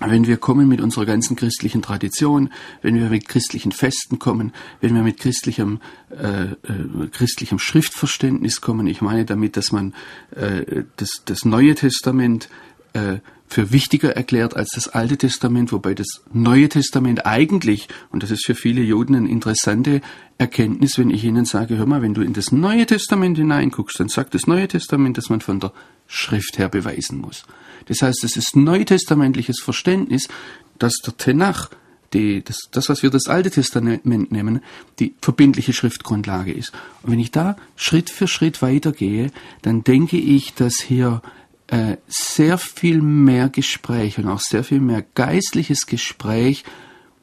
wenn 0.00 0.26
wir 0.26 0.36
kommen 0.36 0.68
mit 0.68 0.80
unserer 0.80 1.06
ganzen 1.06 1.36
christlichen 1.36 1.82
Tradition, 1.82 2.50
wenn 2.82 2.94
wir 2.94 3.08
mit 3.08 3.28
christlichen 3.28 3.72
Festen 3.72 4.18
kommen, 4.18 4.52
wenn 4.80 4.94
wir 4.94 5.02
mit 5.02 5.18
christlichem, 5.18 5.80
äh, 6.10 6.44
äh, 6.44 7.08
christlichem 7.10 7.58
Schriftverständnis 7.58 8.60
kommen, 8.60 8.86
ich 8.86 9.00
meine 9.00 9.24
damit, 9.24 9.56
dass 9.56 9.72
man 9.72 9.94
äh, 10.34 10.84
das, 10.96 11.22
das 11.24 11.44
Neue 11.44 11.74
Testament 11.74 12.48
äh, 12.92 13.18
für 13.48 13.72
wichtiger 13.72 14.14
erklärt 14.14 14.56
als 14.56 14.70
das 14.74 14.88
Alte 14.88 15.16
Testament, 15.16 15.72
wobei 15.72 15.94
das 15.94 16.22
Neue 16.32 16.68
Testament 16.68 17.26
eigentlich, 17.26 17.88
und 18.10 18.22
das 18.22 18.30
ist 18.30 18.44
für 18.44 18.54
viele 18.54 18.82
Juden 18.82 19.14
eine 19.14 19.28
interessante 19.28 20.02
Erkenntnis, 20.36 20.98
wenn 20.98 21.10
ich 21.10 21.24
ihnen 21.24 21.46
sage, 21.46 21.78
hör 21.78 21.86
mal, 21.86 22.02
wenn 22.02 22.14
du 22.14 22.22
in 22.22 22.34
das 22.34 22.52
Neue 22.52 22.86
Testament 22.86 23.38
hineinguckst, 23.38 23.98
dann 23.98 24.08
sagt 24.08 24.34
das 24.34 24.46
Neue 24.46 24.68
Testament, 24.68 25.16
dass 25.16 25.30
man 25.30 25.40
von 25.40 25.60
der 25.60 25.72
Schrift 26.06 26.58
her 26.58 26.68
beweisen 26.68 27.18
muss. 27.18 27.44
Das 27.86 28.02
heißt, 28.02 28.22
es 28.22 28.36
ist 28.36 28.54
neutestamentliches 28.54 29.60
Verständnis, 29.60 30.28
dass 30.78 30.94
der 31.04 31.16
Tenach, 31.16 31.70
die, 32.12 32.42
das, 32.42 32.68
das, 32.70 32.88
was 32.88 33.02
wir 33.02 33.10
das 33.10 33.26
Alte 33.26 33.50
Testament 33.50 34.06
nennen, 34.06 34.60
die 34.98 35.14
verbindliche 35.20 35.72
Schriftgrundlage 35.72 36.52
ist. 36.52 36.72
Und 37.02 37.12
wenn 37.12 37.18
ich 37.18 37.30
da 37.30 37.56
Schritt 37.76 38.10
für 38.10 38.28
Schritt 38.28 38.62
weitergehe, 38.62 39.30
dann 39.62 39.84
denke 39.84 40.18
ich, 40.18 40.54
dass 40.54 40.80
hier 40.80 41.22
äh, 41.68 41.96
sehr 42.08 42.58
viel 42.58 43.00
mehr 43.02 43.48
Gespräch 43.48 44.18
und 44.18 44.28
auch 44.28 44.40
sehr 44.40 44.64
viel 44.64 44.80
mehr 44.80 45.04
geistliches 45.14 45.86
Gespräch 45.86 46.64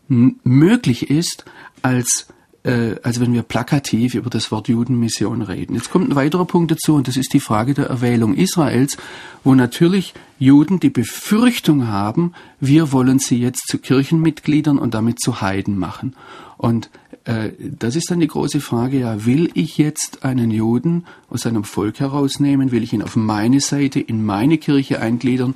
möglich 0.08 1.10
ist, 1.10 1.46
als 1.82 2.28
äh, 2.66 2.96
als 3.04 3.20
wenn 3.20 3.34
wir 3.34 3.44
plakativ 3.44 4.16
über 4.16 4.30
das 4.30 4.52
Wort 4.52 4.68
Judenmission 4.68 5.44
reden. 5.44 5.76
Jetzt 5.76 5.92
kommt 5.92 6.10
ein 6.10 6.16
weiterer 6.16 6.46
Punkt 6.46 6.72
dazu 6.72 6.96
und 6.96 7.08
das 7.08 7.16
ist 7.16 7.34
die 7.34 7.40
Frage 7.40 7.76
der 7.76 7.86
Erwählung 7.86 8.34
Israels, 8.34 8.98
wo 9.44 9.54
natürlich 9.54 10.16
Juden 10.40 10.80
die 10.80 10.90
Befürchtung 10.90 11.88
haben, 11.88 12.34
wir 12.60 12.92
wollen 12.92 13.20
sie 13.20 13.40
jetzt 13.40 13.68
zu 13.68 13.78
Kirchenmitgliedern 13.78 14.80
und 14.80 14.96
damit 14.96 15.20
zu 15.20 15.42
Heiden 15.42 15.78
machen. 15.78 16.16
Und 16.58 16.90
das 17.26 17.96
ist 17.96 18.12
dann 18.12 18.20
die 18.20 18.28
große 18.28 18.62
Frage, 18.62 19.00
ja, 19.00 19.26
will 19.26 19.50
ich 19.56 19.80
jetzt 19.80 20.24
einen 20.24 20.52
Juden 20.52 21.06
aus 21.30 21.42
seinem 21.42 21.64
Volk 21.64 22.00
herausnehmen, 22.00 22.72
will 22.72 22.84
ich 22.84 22.94
ihn 22.94 23.02
auf 23.02 23.16
meine 23.16 23.62
Seite, 23.62 24.00
in 24.00 24.24
meine 24.24 24.60
Kirche 24.60 25.02
eingliedern 25.02 25.56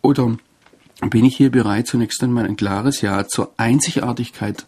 oder 0.00 0.36
bin 1.10 1.24
ich 1.24 1.36
hier 1.36 1.50
bereit, 1.50 1.88
zunächst 1.88 2.22
einmal 2.22 2.46
ein 2.46 2.56
klares 2.56 3.00
Ja 3.00 3.26
zur 3.26 3.52
Einzigartigkeit 3.56 4.64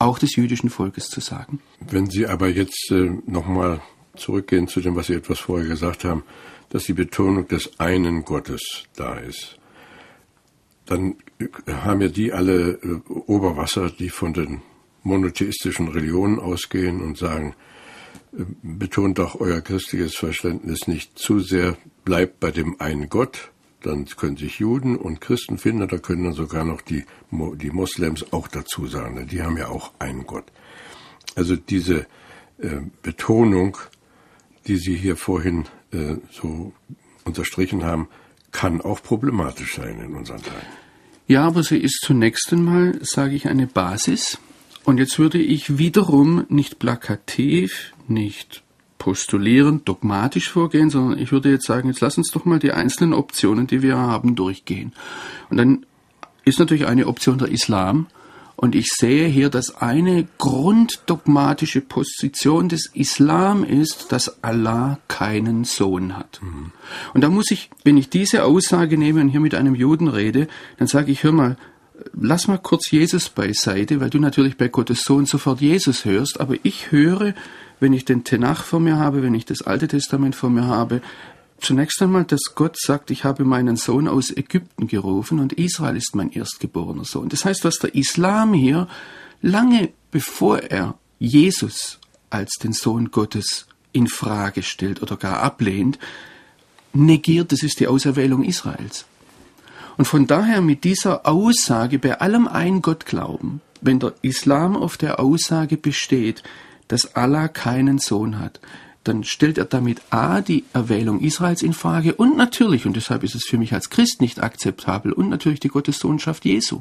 auch 0.00 0.18
des 0.18 0.34
jüdischen 0.34 0.70
Volkes 0.70 1.08
zu 1.08 1.20
sagen. 1.20 1.60
Wenn 1.88 2.10
Sie 2.10 2.26
aber 2.26 2.48
jetzt 2.48 2.90
äh, 2.90 3.10
nochmal 3.26 3.80
zurückgehen 4.16 4.66
zu 4.66 4.80
dem, 4.80 4.96
was 4.96 5.06
Sie 5.06 5.14
etwas 5.14 5.38
vorher 5.38 5.68
gesagt 5.68 6.04
haben, 6.04 6.24
dass 6.70 6.84
die 6.84 6.94
Betonung 6.94 7.46
des 7.46 7.78
einen 7.78 8.24
Gottes 8.24 8.84
da 8.96 9.14
ist, 9.14 9.58
dann 10.86 11.16
haben 11.68 12.00
ja 12.00 12.08
die 12.08 12.32
alle 12.32 12.72
äh, 12.82 13.00
Oberwasser, 13.08 13.90
die 13.90 14.08
von 14.08 14.32
den 14.32 14.62
monotheistischen 15.02 15.88
Religionen 15.88 16.38
ausgehen 16.38 17.00
und 17.00 17.16
sagen, 17.16 17.54
äh, 18.32 18.44
betont 18.62 19.18
doch 19.18 19.40
euer 19.40 19.60
christliches 19.60 20.14
Verständnis 20.16 20.86
nicht 20.86 21.18
zu 21.18 21.40
sehr, 21.40 21.76
bleibt 22.04 22.40
bei 22.40 22.50
dem 22.50 22.80
einen 22.80 23.08
Gott, 23.08 23.50
dann 23.82 24.04
können 24.04 24.36
sich 24.36 24.58
Juden 24.58 24.96
und 24.96 25.20
Christen 25.20 25.58
finden, 25.58 25.88
da 25.88 25.98
können 25.98 26.24
dann 26.24 26.32
sogar 26.34 26.64
noch 26.64 26.82
die, 26.82 27.04
die 27.30 27.70
Moslems 27.70 28.32
auch 28.32 28.48
dazu 28.48 28.86
sagen, 28.86 29.26
die 29.26 29.42
haben 29.42 29.56
ja 29.56 29.68
auch 29.68 29.92
einen 29.98 30.26
Gott. 30.26 30.44
Also 31.34 31.56
diese 31.56 32.06
äh, 32.58 32.80
Betonung, 33.02 33.78
die 34.66 34.76
Sie 34.76 34.94
hier 34.94 35.16
vorhin 35.16 35.64
äh, 35.92 36.16
so 36.30 36.72
unterstrichen 37.24 37.84
haben, 37.84 38.08
kann 38.52 38.80
auch 38.80 39.02
problematisch 39.02 39.76
sein 39.76 40.00
in 40.00 40.14
unseren 40.14 40.42
Tagen. 40.42 40.66
Ja, 41.26 41.46
aber 41.46 41.62
sie 41.62 41.78
ist 41.78 42.00
zunächst 42.02 42.52
einmal, 42.52 42.98
sage 43.02 43.34
ich, 43.34 43.46
eine 43.48 43.68
Basis. 43.68 44.38
Und 44.84 44.98
jetzt 44.98 45.18
würde 45.18 45.38
ich 45.38 45.78
wiederum 45.78 46.44
nicht 46.48 46.78
plakativ, 46.78 47.92
nicht 48.08 48.62
postulieren, 48.98 49.84
dogmatisch 49.84 50.50
vorgehen, 50.50 50.90
sondern 50.90 51.18
ich 51.18 51.32
würde 51.32 51.50
jetzt 51.50 51.66
sagen, 51.66 51.88
jetzt 51.88 52.00
lass 52.00 52.18
uns 52.18 52.30
doch 52.30 52.44
mal 52.44 52.58
die 52.58 52.72
einzelnen 52.72 53.14
Optionen, 53.14 53.66
die 53.66 53.82
wir 53.82 53.96
haben, 53.96 54.36
durchgehen. 54.36 54.92
Und 55.48 55.56
dann 55.56 55.86
ist 56.44 56.58
natürlich 56.58 56.86
eine 56.86 57.06
Option 57.06 57.38
der 57.38 57.48
Islam. 57.48 58.06
Und 58.56 58.74
ich 58.74 58.88
sehe 58.88 59.26
hier, 59.26 59.48
dass 59.48 59.76
eine 59.76 60.28
grunddogmatische 60.36 61.80
Position 61.80 62.68
des 62.68 62.90
Islam 62.92 63.64
ist, 63.64 64.12
dass 64.12 64.44
Allah 64.44 64.98
keinen 65.08 65.64
Sohn 65.64 66.14
hat. 66.14 66.40
Mhm. 66.42 66.70
Und 67.14 67.22
da 67.22 67.30
muss 67.30 67.50
ich, 67.50 67.70
wenn 67.84 67.96
ich 67.96 68.10
diese 68.10 68.44
Aussage 68.44 68.98
nehme 68.98 69.22
und 69.22 69.30
hier 69.30 69.40
mit 69.40 69.54
einem 69.54 69.74
Juden 69.74 70.08
rede, 70.08 70.46
dann 70.76 70.88
sage 70.88 71.10
ich, 71.10 71.24
hör 71.24 71.32
mal, 71.32 71.56
lass 72.12 72.48
mal 72.48 72.58
kurz 72.58 72.90
Jesus 72.90 73.28
beiseite, 73.28 74.00
weil 74.00 74.10
du 74.10 74.18
natürlich 74.18 74.56
bei 74.56 74.68
Gottes 74.68 75.02
Sohn 75.02 75.26
sofort 75.26 75.60
Jesus 75.60 76.04
hörst, 76.04 76.40
aber 76.40 76.56
ich 76.62 76.90
höre 76.90 77.34
wenn 77.80 77.94
ich 77.94 78.04
den 78.04 78.24
Tenach 78.24 78.62
vor 78.62 78.78
mir 78.78 78.98
habe, 78.98 79.22
wenn 79.22 79.34
ich 79.34 79.46
das 79.46 79.62
Alte 79.62 79.88
Testament 79.88 80.36
vor 80.36 80.50
mir 80.50 80.66
habe, 80.66 81.00
zunächst 81.58 82.00
einmal, 82.00 82.24
dass 82.24 82.54
Gott 82.54 82.78
sagt, 82.78 83.10
ich 83.10 83.24
habe 83.24 83.44
meinen 83.44 83.76
Sohn 83.76 84.06
aus 84.06 84.30
Ägypten 84.30 84.86
gerufen 84.86 85.40
und 85.40 85.54
Israel 85.54 85.96
ist 85.96 86.14
mein 86.14 86.30
erstgeborener 86.30 87.04
Sohn. 87.04 87.30
Das 87.30 87.44
heißt, 87.44 87.64
was 87.64 87.78
der 87.78 87.94
Islam 87.94 88.54
hier 88.54 88.86
lange 89.42 89.90
bevor 90.10 90.58
er 90.58 90.94
Jesus 91.18 91.98
als 92.28 92.54
den 92.62 92.72
Sohn 92.72 93.10
Gottes 93.10 93.66
in 93.92 94.06
Frage 94.06 94.62
stellt 94.62 95.02
oder 95.02 95.16
gar 95.16 95.40
ablehnt, 95.40 95.98
negiert, 96.92 97.52
das 97.52 97.62
ist 97.62 97.80
die 97.80 97.88
Auserwählung 97.88 98.44
Israels. 98.44 99.06
Und 100.00 100.06
von 100.06 100.26
daher 100.26 100.62
mit 100.62 100.84
dieser 100.84 101.26
Aussage 101.28 101.98
bei 101.98 102.22
allem 102.22 102.48
ein 102.48 102.80
Gott 102.80 103.04
glauben, 103.04 103.60
wenn 103.82 104.00
der 104.00 104.14
Islam 104.22 104.74
auf 104.74 104.96
der 104.96 105.20
Aussage 105.20 105.76
besteht, 105.76 106.42
dass 106.88 107.16
Allah 107.16 107.48
keinen 107.48 107.98
Sohn 107.98 108.38
hat, 108.38 108.60
dann 109.04 109.24
stellt 109.24 109.58
er 109.58 109.66
damit 109.66 110.00
A 110.08 110.40
die 110.40 110.64
Erwählung 110.72 111.20
Israels 111.20 111.60
in 111.60 111.74
Frage 111.74 112.14
und 112.14 112.38
natürlich, 112.38 112.86
und 112.86 112.96
deshalb 112.96 113.24
ist 113.24 113.34
es 113.34 113.44
für 113.44 113.58
mich 113.58 113.74
als 113.74 113.90
Christ 113.90 114.22
nicht 114.22 114.42
akzeptabel, 114.42 115.12
und 115.12 115.28
natürlich 115.28 115.60
die 115.60 115.68
Gottessohnschaft 115.68 116.46
Jesu. 116.46 116.80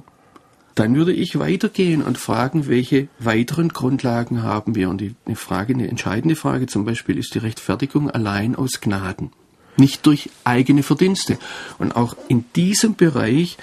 Dann 0.76 0.96
würde 0.96 1.12
ich 1.12 1.38
weitergehen 1.38 2.02
und 2.02 2.18
fragen, 2.18 2.70
welche 2.70 3.10
weiteren 3.20 3.68
Grundlagen 3.68 4.44
haben 4.44 4.76
wir? 4.76 4.90
Und 4.90 5.02
die, 5.02 5.16
eine 5.26 5.36
Frage, 5.36 5.74
eine 5.74 5.90
entscheidende 5.90 6.38
Frage 6.38 6.68
zum 6.68 6.86
Beispiel 6.86 7.18
ist 7.18 7.36
die 7.36 7.40
Rechtfertigung 7.40 8.10
allein 8.10 8.56
aus 8.56 8.80
Gnaden, 8.80 9.32
nicht 9.80 10.06
durch 10.06 10.30
eigene 10.44 10.84
Verdienste. 10.84 11.38
Und 11.78 11.96
auch 11.96 12.16
in 12.28 12.46
diesem 12.56 12.96
Bereich 12.96 13.58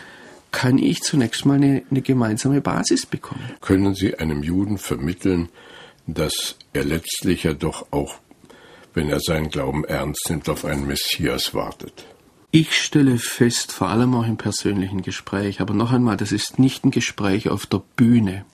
kann 0.50 0.78
ich 0.78 1.02
zunächst 1.02 1.44
mal 1.44 1.54
eine, 1.54 1.82
eine 1.90 2.02
gemeinsame 2.02 2.61
Basis 2.61 3.06
bekommen. 3.06 3.42
Können 3.61 3.94
Sie 3.94 4.18
einem 4.18 4.42
Juden 4.42 4.78
vermitteln, 4.78 5.50
dass 6.06 6.56
er 6.73 6.85
letztlich 6.85 7.42
ja 7.44 7.52
doch 7.52 7.87
auch, 7.90 8.14
wenn 8.94 9.11
er 9.11 9.20
seinen 9.20 9.50
Glauben 9.50 9.85
ernst 9.85 10.30
nimmt, 10.30 10.49
auf 10.49 10.64
einen 10.64 10.87
Messias 10.87 11.52
wartet. 11.52 12.06
Ich 12.52 12.75
stelle 12.75 13.18
fest, 13.18 13.73
vor 13.73 13.88
allem 13.88 14.14
auch 14.14 14.26
im 14.26 14.38
persönlichen 14.38 15.02
Gespräch, 15.02 15.61
aber 15.61 15.75
noch 15.75 15.92
einmal, 15.92 16.16
das 16.16 16.32
ist 16.32 16.58
nicht 16.58 16.85
ein 16.85 16.90
Gespräch 16.90 17.50
auf 17.50 17.66
der 17.66 17.82
Bühne. 17.96 18.46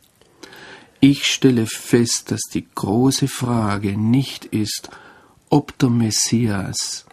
Ich 0.99 1.27
stelle 1.27 1.67
fest, 1.67 2.31
dass 2.31 2.43
die 2.53 2.67
große 2.75 3.29
Frage 3.29 3.97
nicht 3.97 4.47
ist, 4.47 4.91
ob 5.51 5.79
der 5.79 5.91
Messias 5.91 7.07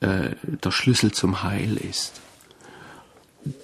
äh, 0.00 0.30
der 0.42 0.70
Schlüssel 0.70 1.12
zum 1.12 1.42
Heil 1.42 1.76
ist. 1.76 2.20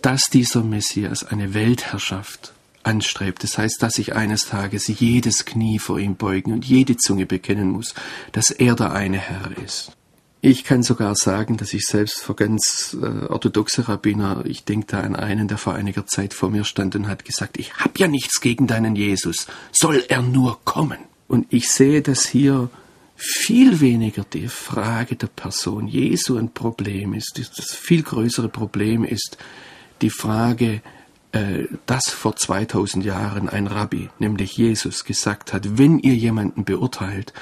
Dass 0.02 0.30
dieser 0.32 0.62
Messias 0.62 1.24
eine 1.24 1.54
Weltherrschaft 1.54 2.52
anstrebt. 2.84 3.42
Das 3.42 3.58
heißt, 3.58 3.82
dass 3.82 3.98
ich 3.98 4.14
eines 4.14 4.46
Tages 4.46 4.86
jedes 4.88 5.44
Knie 5.44 5.78
vor 5.78 5.98
ihm 5.98 6.16
beugen 6.16 6.52
und 6.52 6.64
jede 6.64 6.96
Zunge 6.96 7.26
bekennen 7.26 7.70
muss, 7.70 7.94
dass 8.32 8.50
er 8.50 8.74
der 8.74 8.92
eine 8.92 9.18
Herr 9.18 9.56
ist. 9.64 9.92
Ich 10.40 10.64
kann 10.64 10.82
sogar 10.82 11.16
sagen, 11.16 11.56
dass 11.56 11.72
ich 11.72 11.86
selbst 11.86 12.20
vor 12.20 12.36
ganz 12.36 12.94
äh, 13.00 13.24
orthodoxe 13.26 13.88
Rabbiner, 13.88 14.44
ich 14.44 14.64
denke 14.64 14.88
da 14.88 15.00
an 15.00 15.16
einen, 15.16 15.48
der 15.48 15.56
vor 15.56 15.74
einiger 15.74 16.06
Zeit 16.06 16.34
vor 16.34 16.50
mir 16.50 16.64
stand 16.64 16.94
und 16.96 17.08
hat 17.08 17.24
gesagt, 17.24 17.56
ich 17.56 17.76
habe 17.76 17.94
ja 17.96 18.08
nichts 18.08 18.42
gegen 18.42 18.66
deinen 18.66 18.94
Jesus, 18.94 19.46
soll 19.72 20.04
er 20.08 20.20
nur 20.20 20.62
kommen. 20.64 20.98
Und 21.28 21.46
ich 21.48 21.70
sehe, 21.70 22.02
dass 22.02 22.26
hier 22.26 22.68
viel 23.16 23.80
weniger 23.80 24.24
die 24.24 24.48
Frage 24.48 25.16
der 25.16 25.28
Person 25.28 25.86
Jesu 25.86 26.36
ein 26.36 26.52
Problem 26.52 27.14
ist. 27.14 27.40
Das 27.56 27.74
viel 27.74 28.02
größere 28.02 28.48
Problem 28.48 29.04
ist 29.04 29.38
die 30.02 30.10
Frage, 30.10 30.82
äh, 31.32 31.64
dass 31.86 32.10
vor 32.10 32.36
2000 32.36 33.04
Jahren 33.04 33.48
ein 33.48 33.66
Rabbi, 33.66 34.08
nämlich 34.18 34.56
Jesus, 34.56 35.04
gesagt 35.04 35.52
hat, 35.52 35.78
wenn 35.78 35.98
ihr 35.98 36.14
jemanden 36.14 36.64
beurteilt, 36.64 37.32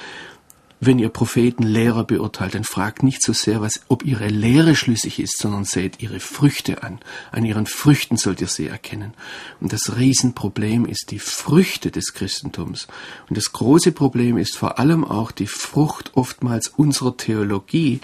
wenn 0.85 0.99
ihr 0.99 1.09
Propheten, 1.09 1.63
Lehrer 1.63 2.03
beurteilt, 2.03 2.55
dann 2.55 2.63
fragt 2.63 3.03
nicht 3.03 3.21
so 3.23 3.33
sehr, 3.33 3.61
was, 3.61 3.81
ob 3.87 4.03
ihre 4.05 4.27
Lehre 4.27 4.75
schlüssig 4.75 5.19
ist, 5.19 5.37
sondern 5.37 5.65
seht 5.65 6.01
ihre 6.01 6.19
Früchte 6.19 6.83
an. 6.83 6.99
An 7.31 7.45
ihren 7.45 7.65
Früchten 7.65 8.17
sollt 8.17 8.41
ihr 8.41 8.47
sie 8.47 8.67
erkennen. 8.67 9.13
Und 9.59 9.73
das 9.73 9.97
Riesenproblem 9.97 10.85
ist 10.85 11.11
die 11.11 11.19
Früchte 11.19 11.91
des 11.91 12.13
Christentums. 12.13 12.87
Und 13.29 13.37
das 13.37 13.51
große 13.53 13.91
Problem 13.91 14.37
ist 14.37 14.57
vor 14.57 14.79
allem 14.79 15.03
auch 15.03 15.31
die 15.31 15.47
Frucht 15.47 16.11
oftmals 16.15 16.69
unserer 16.69 17.17
Theologie. 17.17 17.99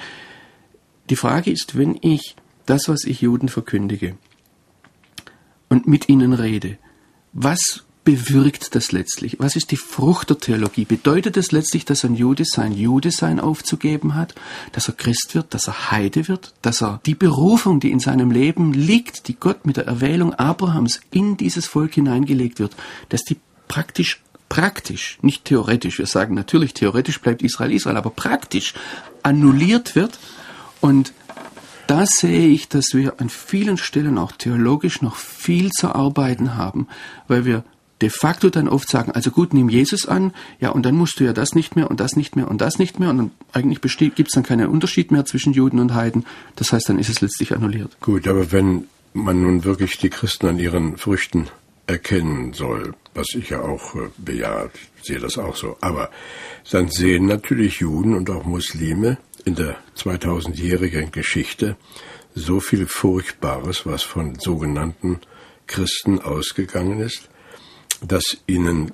Die 1.09 1.15
Frage 1.15 1.51
ist, 1.51 1.77
wenn 1.77 1.97
ich 2.01 2.35
das, 2.65 2.87
was 2.87 3.03
ich 3.03 3.21
Juden 3.21 3.49
verkündige 3.49 4.15
und 5.69 5.87
mit 5.87 6.07
ihnen 6.07 6.33
rede, 6.33 6.77
was 7.33 7.85
bewirkt 8.09 8.73
das 8.73 8.91
letztlich? 8.91 9.35
Was 9.39 9.55
ist 9.55 9.69
die 9.69 9.77
Frucht 9.77 10.31
der 10.31 10.39
Theologie? 10.39 10.83
Bedeutet 10.83 11.37
das 11.37 11.51
letztlich, 11.51 11.85
dass 11.85 12.03
ein 12.03 12.15
Jude 12.15 12.43
sein 12.43 12.71
Judesein 12.71 13.39
aufzugeben 13.39 14.15
hat, 14.15 14.33
dass 14.71 14.87
er 14.87 14.95
Christ 14.95 15.35
wird, 15.35 15.53
dass 15.53 15.67
er 15.67 15.91
Heide 15.91 16.27
wird, 16.27 16.55
dass 16.63 16.81
er 16.81 17.01
die 17.05 17.13
Berufung, 17.13 17.79
die 17.79 17.91
in 17.91 17.99
seinem 17.99 18.31
Leben 18.31 18.73
liegt, 18.73 19.27
die 19.27 19.35
Gott 19.35 19.67
mit 19.67 19.77
der 19.77 19.85
Erwählung 19.85 20.33
Abrahams 20.33 21.01
in 21.11 21.37
dieses 21.37 21.67
Volk 21.67 21.93
hineingelegt 21.93 22.57
wird, 22.57 22.75
dass 23.09 23.21
die 23.21 23.37
praktisch 23.67 24.21
praktisch, 24.49 25.19
nicht 25.21 25.45
theoretisch, 25.45 25.99
wir 25.99 26.07
sagen 26.07 26.33
natürlich, 26.33 26.73
theoretisch 26.73 27.21
bleibt 27.21 27.43
Israel 27.43 27.71
Israel, 27.71 27.97
aber 27.97 28.09
praktisch 28.09 28.73
annulliert 29.21 29.93
wird. 29.93 30.17
Und 30.81 31.13
da 31.85 32.07
sehe 32.07 32.47
ich, 32.47 32.69
dass 32.69 32.95
wir 32.95 33.21
an 33.21 33.29
vielen 33.29 33.77
Stellen 33.77 34.17
auch 34.17 34.31
theologisch 34.31 35.03
noch 35.03 35.15
viel 35.15 35.69
zu 35.69 35.93
arbeiten 35.93 36.55
haben, 36.55 36.87
weil 37.27 37.45
wir 37.45 37.63
de 38.01 38.09
facto 38.09 38.49
dann 38.49 38.67
oft 38.67 38.89
sagen, 38.89 39.11
also 39.11 39.31
gut, 39.31 39.53
nimm 39.53 39.69
Jesus 39.69 40.05
an, 40.07 40.33
ja, 40.59 40.69
und 40.69 40.85
dann 40.85 40.95
musst 40.95 41.19
du 41.19 41.25
ja 41.25 41.33
das 41.33 41.55
nicht 41.55 41.75
mehr 41.75 41.89
und 41.89 41.99
das 41.99 42.15
nicht 42.15 42.35
mehr 42.35 42.49
und 42.49 42.61
das 42.61 42.79
nicht 42.79 42.99
mehr 42.99 43.09
und 43.09 43.17
dann 43.17 43.31
eigentlich 43.51 43.81
gibt 43.81 44.29
es 44.29 44.33
dann 44.33 44.43
keinen 44.43 44.67
Unterschied 44.67 45.11
mehr 45.11 45.25
zwischen 45.25 45.53
Juden 45.53 45.79
und 45.79 45.93
Heiden. 45.93 46.25
Das 46.55 46.71
heißt, 46.71 46.89
dann 46.89 46.99
ist 46.99 47.09
es 47.09 47.21
letztlich 47.21 47.53
annulliert. 47.53 47.97
Gut, 48.01 48.27
aber 48.27 48.51
wenn 48.51 48.87
man 49.13 49.41
nun 49.41 49.63
wirklich 49.63 49.97
die 49.97 50.09
Christen 50.09 50.47
an 50.47 50.59
ihren 50.59 50.97
Früchten 50.97 51.47
erkennen 51.87 52.53
soll, 52.53 52.93
was 53.13 53.27
ich 53.35 53.49
ja 53.49 53.61
auch 53.61 53.95
äh, 53.95 54.09
bejahe, 54.17 54.69
sehe 55.01 55.19
das 55.19 55.37
auch 55.37 55.55
so, 55.55 55.77
aber 55.81 56.11
dann 56.71 56.89
sehen 56.89 57.25
natürlich 57.25 57.79
Juden 57.79 58.15
und 58.15 58.29
auch 58.29 58.45
Muslime 58.45 59.17
in 59.45 59.55
der 59.55 59.77
2000-jährigen 59.97 61.11
Geschichte 61.11 61.75
so 62.35 62.59
viel 62.59 62.85
Furchtbares, 62.85 63.85
was 63.85 64.03
von 64.03 64.35
sogenannten 64.35 65.19
Christen 65.65 66.19
ausgegangen 66.19 66.99
ist, 66.99 67.29
dass 68.01 68.37
ihnen 68.47 68.91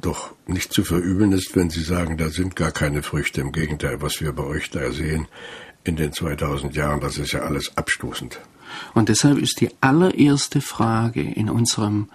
doch 0.00 0.32
nicht 0.46 0.72
zu 0.72 0.84
verübeln 0.84 1.32
ist, 1.32 1.56
wenn 1.56 1.70
Sie 1.70 1.82
sagen, 1.82 2.16
da 2.16 2.28
sind 2.28 2.54
gar 2.56 2.70
keine 2.70 3.02
Früchte. 3.02 3.40
Im 3.40 3.52
Gegenteil, 3.52 4.00
was 4.00 4.20
wir 4.20 4.32
bei 4.32 4.44
euch 4.44 4.70
da 4.70 4.92
sehen 4.92 5.26
in 5.84 5.96
den 5.96 6.12
2000 6.12 6.74
Jahren, 6.74 7.00
das 7.00 7.18
ist 7.18 7.32
ja 7.32 7.40
alles 7.40 7.76
abstoßend. 7.76 8.40
Und 8.94 9.08
deshalb 9.08 9.38
ist 9.38 9.60
die 9.60 9.70
allererste 9.80 10.60
Frage 10.60 11.22
in 11.22 11.50
unserem 11.50 12.08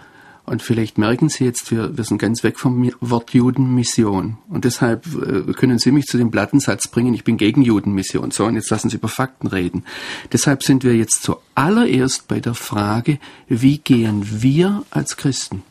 und 0.44 0.60
vielleicht 0.60 0.98
merken 0.98 1.28
Sie 1.28 1.44
jetzt, 1.44 1.70
wir, 1.70 1.96
wir 1.96 2.02
sind 2.02 2.18
ganz 2.18 2.42
weg 2.42 2.58
vom 2.58 2.90
Wort 3.00 3.32
Judenmission. 3.32 4.38
Und 4.48 4.64
deshalb 4.64 5.06
äh, 5.06 5.52
können 5.52 5.78
Sie 5.78 5.92
mich 5.92 6.06
zu 6.06 6.18
dem 6.18 6.32
Plattensatz 6.32 6.88
bringen, 6.88 7.14
ich 7.14 7.22
bin 7.22 7.36
gegen 7.36 7.62
Judenmission. 7.62 8.32
So, 8.32 8.46
und 8.46 8.56
jetzt 8.56 8.68
lassen 8.68 8.90
Sie 8.90 8.96
über 8.96 9.06
Fakten 9.06 9.46
reden. 9.46 9.84
Deshalb 10.32 10.64
sind 10.64 10.82
wir 10.82 10.96
jetzt 10.96 11.22
zuallererst 11.22 12.26
bei 12.26 12.40
der 12.40 12.54
Frage, 12.54 13.20
wie 13.46 13.78
gehen 13.78 14.42
wir 14.42 14.82
als 14.90 15.16
Christen 15.16 15.62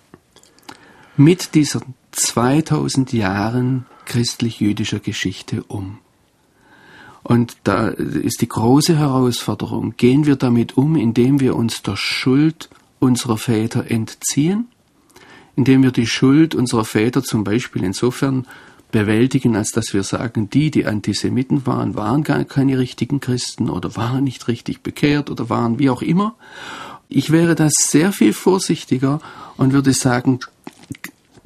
mit 1.24 1.54
dieser 1.54 1.82
2000 2.12 3.14
Jahren 3.14 3.86
christlich-jüdischer 4.06 5.00
Geschichte 5.00 5.64
um. 5.68 6.00
Und 7.22 7.58
da 7.64 7.90
ist 7.90 8.42
die 8.42 8.48
große 8.48 8.98
Herausforderung, 8.98 9.94
gehen 9.98 10.26
wir 10.26 10.36
damit 10.36 10.78
um, 10.78 10.96
indem 10.96 11.40
wir 11.40 11.56
uns 11.56 11.84
der 11.84 11.96
Schuld 11.96 12.70
unserer 13.00 13.38
Väter 13.38 13.92
entziehen, 13.92 14.68
indem 15.56 15.84
wir 15.84 15.92
die 15.92 16.08
Schuld 16.08 16.56
unserer 16.56 16.86
Väter 16.86 17.22
zum 17.24 17.44
Beispiel 17.44 17.84
insofern 17.84 18.48
bewältigen, 18.92 19.56
als 19.56 19.72
dass 19.72 19.94
wir 19.94 20.02
sagen, 20.02 20.50
die, 20.50 20.72
die 20.72 20.88
Antisemiten 20.88 21.68
waren, 21.68 21.94
waren 21.94 22.24
gar 22.24 22.44
keine 22.46 22.80
richtigen 22.80 23.20
Christen 23.20 23.70
oder 23.70 23.96
waren 23.96 24.24
nicht 24.24 24.48
richtig 24.48 24.82
bekehrt 24.82 25.30
oder 25.30 25.50
waren 25.50 25.78
wie 25.78 25.92
auch 25.92 26.02
immer. 26.02 26.36
Ich 27.08 27.32
wäre 27.32 27.54
da 27.54 27.68
sehr 27.70 28.12
viel 28.12 28.34
vorsichtiger 28.34 29.22
und 29.58 29.74
würde 29.74 29.94
sagen, 29.94 30.40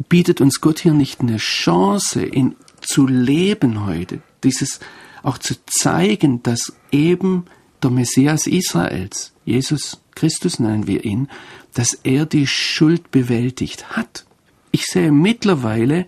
bietet 0.10 0.42
uns 0.42 0.62
Gott 0.62 0.80
hier 0.80 0.94
nicht 0.94 1.22
eine 1.22 1.38
Chance, 1.38 2.22
in, 2.24 2.56
zu 2.82 3.08
leben 3.08 3.86
heute, 3.86 4.22
dieses 4.44 4.80
auch 5.24 5.38
zu 5.38 5.56
zeigen, 5.66 6.44
dass 6.44 6.74
eben 6.92 7.46
der 7.82 7.92
Messias 7.92 8.48
Israels, 8.48 9.34
Jesus 9.44 10.02
Christus 10.14 10.60
nennen 10.60 10.88
wir 10.88 11.04
ihn, 11.04 11.28
dass 11.74 11.94
er 12.04 12.26
die 12.26 12.48
Schuld 12.48 13.12
bewältigt 13.12 13.98
hat. 13.98 14.26
Ich 14.72 14.86
sehe 14.86 15.12
mittlerweile 15.12 16.06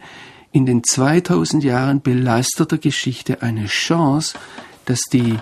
in 0.52 0.66
den 0.66 0.84
2000 0.84 1.64
Jahren 1.64 2.02
belasteter 2.02 2.78
Geschichte 2.78 3.42
eine 3.42 3.66
Chance, 3.66 4.38
dass 4.86 5.02
die 5.12 5.38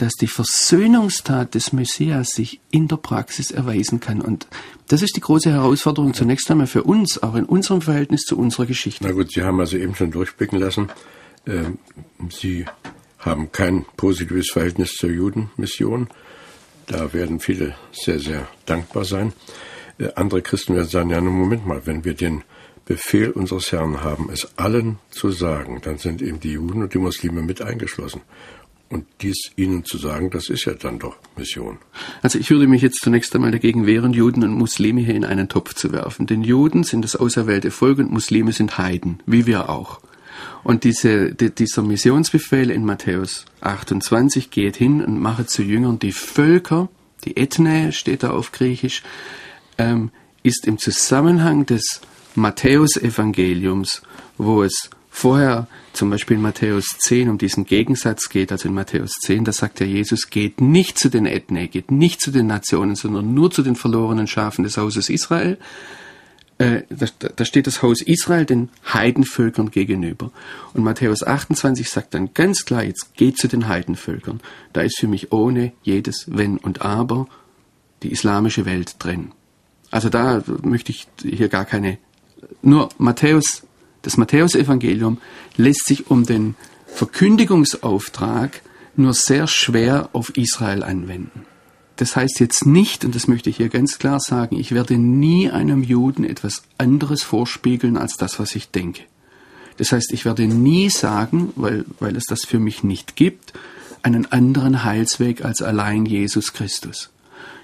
dass 0.00 0.14
die 0.14 0.28
Versöhnungstat 0.28 1.54
des 1.54 1.72
Messias 1.72 2.30
sich 2.30 2.60
in 2.70 2.88
der 2.88 2.96
Praxis 2.96 3.50
erweisen 3.50 4.00
kann. 4.00 4.22
Und 4.22 4.46
das 4.88 5.02
ist 5.02 5.14
die 5.16 5.20
große 5.20 5.50
Herausforderung 5.50 6.14
zunächst 6.14 6.50
einmal 6.50 6.66
für 6.66 6.84
uns, 6.84 7.22
auch 7.22 7.34
in 7.34 7.44
unserem 7.44 7.82
Verhältnis 7.82 8.22
zu 8.22 8.38
unserer 8.38 8.66
Geschichte. 8.66 9.04
Na 9.04 9.12
gut, 9.12 9.30
Sie 9.32 9.42
haben 9.42 9.60
also 9.60 9.76
eben 9.76 9.94
schon 9.94 10.10
durchblicken 10.10 10.58
lassen, 10.58 10.88
äh, 11.44 11.64
Sie 12.30 12.64
haben 13.18 13.52
kein 13.52 13.84
positives 13.96 14.50
Verhältnis 14.50 14.94
zur 14.94 15.10
Judenmission. 15.10 16.08
Da 16.86 17.12
werden 17.12 17.38
viele 17.38 17.74
sehr, 17.92 18.18
sehr 18.18 18.48
dankbar 18.64 19.04
sein. 19.04 19.34
Äh, 19.98 20.08
andere 20.14 20.40
Christen 20.40 20.74
werden 20.74 20.88
sagen, 20.88 21.10
ja, 21.10 21.20
nun 21.20 21.34
Moment 21.34 21.66
mal, 21.66 21.82
wenn 21.84 22.04
wir 22.04 22.14
den 22.14 22.42
Befehl 22.86 23.30
unseres 23.30 23.70
Herrn 23.70 24.02
haben, 24.02 24.30
es 24.32 24.58
allen 24.58 24.98
zu 25.10 25.30
sagen, 25.30 25.80
dann 25.82 25.98
sind 25.98 26.22
eben 26.22 26.40
die 26.40 26.52
Juden 26.52 26.82
und 26.82 26.94
die 26.94 26.98
Muslime 26.98 27.42
mit 27.42 27.62
eingeschlossen. 27.62 28.22
Und 28.90 29.06
dies 29.20 29.52
ihnen 29.54 29.84
zu 29.84 29.98
sagen, 29.98 30.30
das 30.30 30.48
ist 30.48 30.64
ja 30.64 30.74
dann 30.74 30.98
doch 30.98 31.16
Mission. 31.36 31.78
Also 32.22 32.40
ich 32.40 32.50
würde 32.50 32.66
mich 32.66 32.82
jetzt 32.82 33.00
zunächst 33.00 33.32
einmal 33.36 33.52
dagegen 33.52 33.86
wehren, 33.86 34.12
Juden 34.12 34.42
und 34.42 34.52
Muslime 34.52 35.00
hier 35.00 35.14
in 35.14 35.24
einen 35.24 35.48
Topf 35.48 35.74
zu 35.74 35.92
werfen. 35.92 36.26
Denn 36.26 36.42
Juden 36.42 36.82
sind 36.82 37.02
das 37.02 37.14
auserwählte 37.14 37.70
Volk 37.70 37.98
und 37.98 38.10
Muslime 38.10 38.52
sind 38.52 38.78
Heiden, 38.78 39.22
wie 39.26 39.46
wir 39.46 39.68
auch. 39.68 40.00
Und 40.64 40.82
diese, 40.82 41.32
die, 41.32 41.50
dieser 41.50 41.82
Missionsbefehl 41.82 42.68
in 42.68 42.84
Matthäus 42.84 43.44
28 43.60 44.50
geht 44.50 44.76
hin 44.76 45.04
und 45.04 45.20
mache 45.20 45.46
zu 45.46 45.62
Jüngern 45.62 46.00
die 46.00 46.12
Völker, 46.12 46.88
die 47.24 47.36
Ethne 47.36 47.92
steht 47.92 48.24
da 48.24 48.30
auf 48.30 48.50
Griechisch, 48.50 49.04
ähm, 49.78 50.10
ist 50.42 50.66
im 50.66 50.78
Zusammenhang 50.78 51.64
des 51.64 52.00
Matthäus-Evangeliums, 52.34 54.02
wo 54.36 54.64
es 54.64 54.90
vorher 55.10 55.66
zum 55.92 56.08
Beispiel 56.08 56.36
in 56.36 56.42
Matthäus 56.42 56.96
10 56.98 57.28
um 57.28 57.36
diesen 57.36 57.66
Gegensatz 57.66 58.28
geht, 58.28 58.52
also 58.52 58.68
in 58.68 58.74
Matthäus 58.74 59.10
10, 59.22 59.44
da 59.44 59.52
sagt 59.52 59.80
ja 59.80 59.86
Jesus, 59.86 60.30
geht 60.30 60.60
nicht 60.60 60.98
zu 60.98 61.10
den 61.10 61.26
Ethne, 61.26 61.68
geht 61.68 61.90
nicht 61.90 62.20
zu 62.20 62.30
den 62.30 62.46
Nationen, 62.46 62.94
sondern 62.94 63.34
nur 63.34 63.50
zu 63.50 63.62
den 63.62 63.76
verlorenen 63.76 64.28
Schafen 64.28 64.62
des 64.64 64.76
Hauses 64.76 65.10
Israel. 65.10 65.58
Äh, 66.58 66.82
da, 66.90 67.06
da 67.34 67.44
steht 67.44 67.66
das 67.66 67.82
Haus 67.82 68.02
Israel 68.02 68.44
den 68.44 68.68
Heidenvölkern 68.92 69.70
gegenüber. 69.70 70.30
Und 70.74 70.84
Matthäus 70.84 71.22
28 71.22 71.88
sagt 71.88 72.14
dann 72.14 72.32
ganz 72.34 72.64
klar, 72.64 72.84
jetzt 72.84 73.14
geht 73.14 73.38
zu 73.38 73.48
den 73.48 73.66
Heidenvölkern. 73.66 74.40
Da 74.72 74.82
ist 74.82 74.98
für 74.98 75.08
mich 75.08 75.32
ohne 75.32 75.72
jedes 75.82 76.26
Wenn 76.28 76.58
und 76.58 76.82
Aber 76.82 77.26
die 78.02 78.12
islamische 78.12 78.64
Welt 78.64 78.96
drin. 78.98 79.32
Also 79.90 80.08
da 80.08 80.42
möchte 80.62 80.92
ich 80.92 81.08
hier 81.22 81.48
gar 81.48 81.64
keine, 81.64 81.98
nur 82.62 82.90
Matthäus 82.98 83.62
das 84.02 84.16
Matthäusevangelium 84.16 85.18
lässt 85.56 85.86
sich 85.86 86.10
um 86.10 86.24
den 86.24 86.54
Verkündigungsauftrag 86.86 88.62
nur 88.96 89.14
sehr 89.14 89.46
schwer 89.46 90.10
auf 90.12 90.36
Israel 90.36 90.82
anwenden. 90.82 91.46
Das 91.96 92.16
heißt 92.16 92.40
jetzt 92.40 92.64
nicht, 92.64 93.04
und 93.04 93.14
das 93.14 93.28
möchte 93.28 93.50
ich 93.50 93.58
hier 93.58 93.68
ganz 93.68 93.98
klar 93.98 94.20
sagen, 94.20 94.58
ich 94.58 94.72
werde 94.72 94.96
nie 94.96 95.50
einem 95.50 95.82
Juden 95.82 96.24
etwas 96.24 96.62
anderes 96.78 97.22
vorspiegeln 97.22 97.98
als 97.98 98.16
das, 98.16 98.38
was 98.38 98.54
ich 98.54 98.70
denke. 98.70 99.02
Das 99.76 99.92
heißt, 99.92 100.12
ich 100.12 100.24
werde 100.24 100.46
nie 100.46 100.88
sagen, 100.88 101.52
weil, 101.56 101.84
weil 101.98 102.16
es 102.16 102.24
das 102.24 102.44
für 102.44 102.58
mich 102.58 102.84
nicht 102.84 103.16
gibt, 103.16 103.52
einen 104.02 104.30
anderen 104.32 104.84
Heilsweg 104.84 105.44
als 105.44 105.60
allein 105.62 106.06
Jesus 106.06 106.52
Christus. 106.52 107.10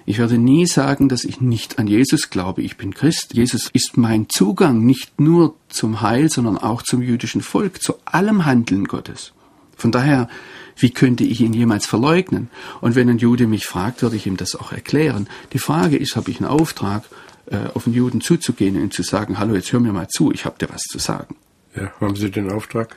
Ich 0.09 0.19
werde 0.19 0.39
nie 0.39 0.67
sagen, 0.67 1.09
dass 1.09 1.25
ich 1.25 1.41
nicht 1.41 1.81
an 1.81 1.89
Jesus 1.89 2.31
glaube. 2.31 2.63
Ich 2.63 2.77
bin 2.77 2.95
Christ. 2.95 3.35
Jesus 3.35 3.69
ist 3.73 3.97
mein 3.97 4.29
Zugang 4.29 4.87
nicht 4.87 5.21
nur 5.21 5.57
zum 5.69 6.01
Heil, 6.01 6.31
sondern 6.31 6.57
auch 6.59 6.83
zum 6.83 7.03
jüdischen 7.03 7.41
Volk, 7.43 7.83
zu 7.83 7.97
allem 8.05 8.45
Handeln 8.45 8.85
Gottes. 8.85 9.33
Von 9.77 9.91
daher, 9.91 10.29
wie 10.77 10.91
könnte 10.91 11.25
ich 11.25 11.41
ihn 11.41 11.53
jemals 11.53 11.87
verleugnen? 11.87 12.51
Und 12.81 12.95
wenn 12.95 13.11
ein 13.11 13.19
Jude 13.19 13.49
mich 13.49 13.67
fragt, 13.67 14.03
würde 14.03 14.15
ich 14.15 14.29
ihm 14.29 14.37
das 14.37 14.55
auch 14.55 14.71
erklären. 14.71 15.29
Die 15.53 15.59
Frage 15.59 15.97
ist, 15.97 16.15
habe 16.15 16.31
ich 16.31 16.39
einen 16.39 16.49
Auftrag, 16.49 17.03
äh, 17.47 17.67
auf 17.75 17.87
einen 17.87 17.97
Juden 17.97 18.21
zuzugehen 18.21 18.81
und 18.81 18.93
zu 18.93 19.03
sagen, 19.03 19.41
hallo, 19.41 19.57
jetzt 19.57 19.73
hör 19.73 19.81
mir 19.81 19.93
mal 19.93 20.09
zu, 20.09 20.31
ich 20.31 20.45
habe 20.45 20.57
dir 20.59 20.69
was 20.73 20.83
zu 20.83 21.01
sagen. 21.01 21.35
Ja, 21.75 21.91
haben 22.01 22.15
Sie 22.15 22.31
den 22.31 22.53
Auftrag? 22.53 22.95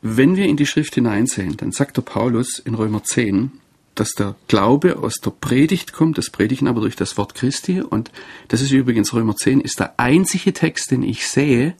Wenn 0.00 0.34
wir 0.36 0.46
in 0.46 0.56
die 0.56 0.66
Schrift 0.66 0.94
hineinsehen, 0.94 1.58
dann 1.58 1.72
sagt 1.72 1.98
der 1.98 2.02
Paulus 2.02 2.58
in 2.58 2.74
Römer 2.74 3.04
10, 3.04 3.52
dass 3.94 4.12
der 4.12 4.34
Glaube 4.48 4.98
aus 4.98 5.16
der 5.16 5.30
Predigt 5.30 5.92
kommt, 5.92 6.18
das 6.18 6.30
Predigen 6.30 6.68
aber 6.68 6.80
durch 6.80 6.96
das 6.96 7.16
Wort 7.18 7.34
Christi. 7.34 7.80
Und 7.80 8.10
das 8.48 8.60
ist 8.60 8.72
übrigens 8.72 9.12
Römer 9.12 9.36
10, 9.36 9.60
ist 9.60 9.80
der 9.80 9.98
einzige 9.98 10.52
Text, 10.52 10.90
den 10.90 11.02
ich 11.02 11.26
sehe, 11.26 11.74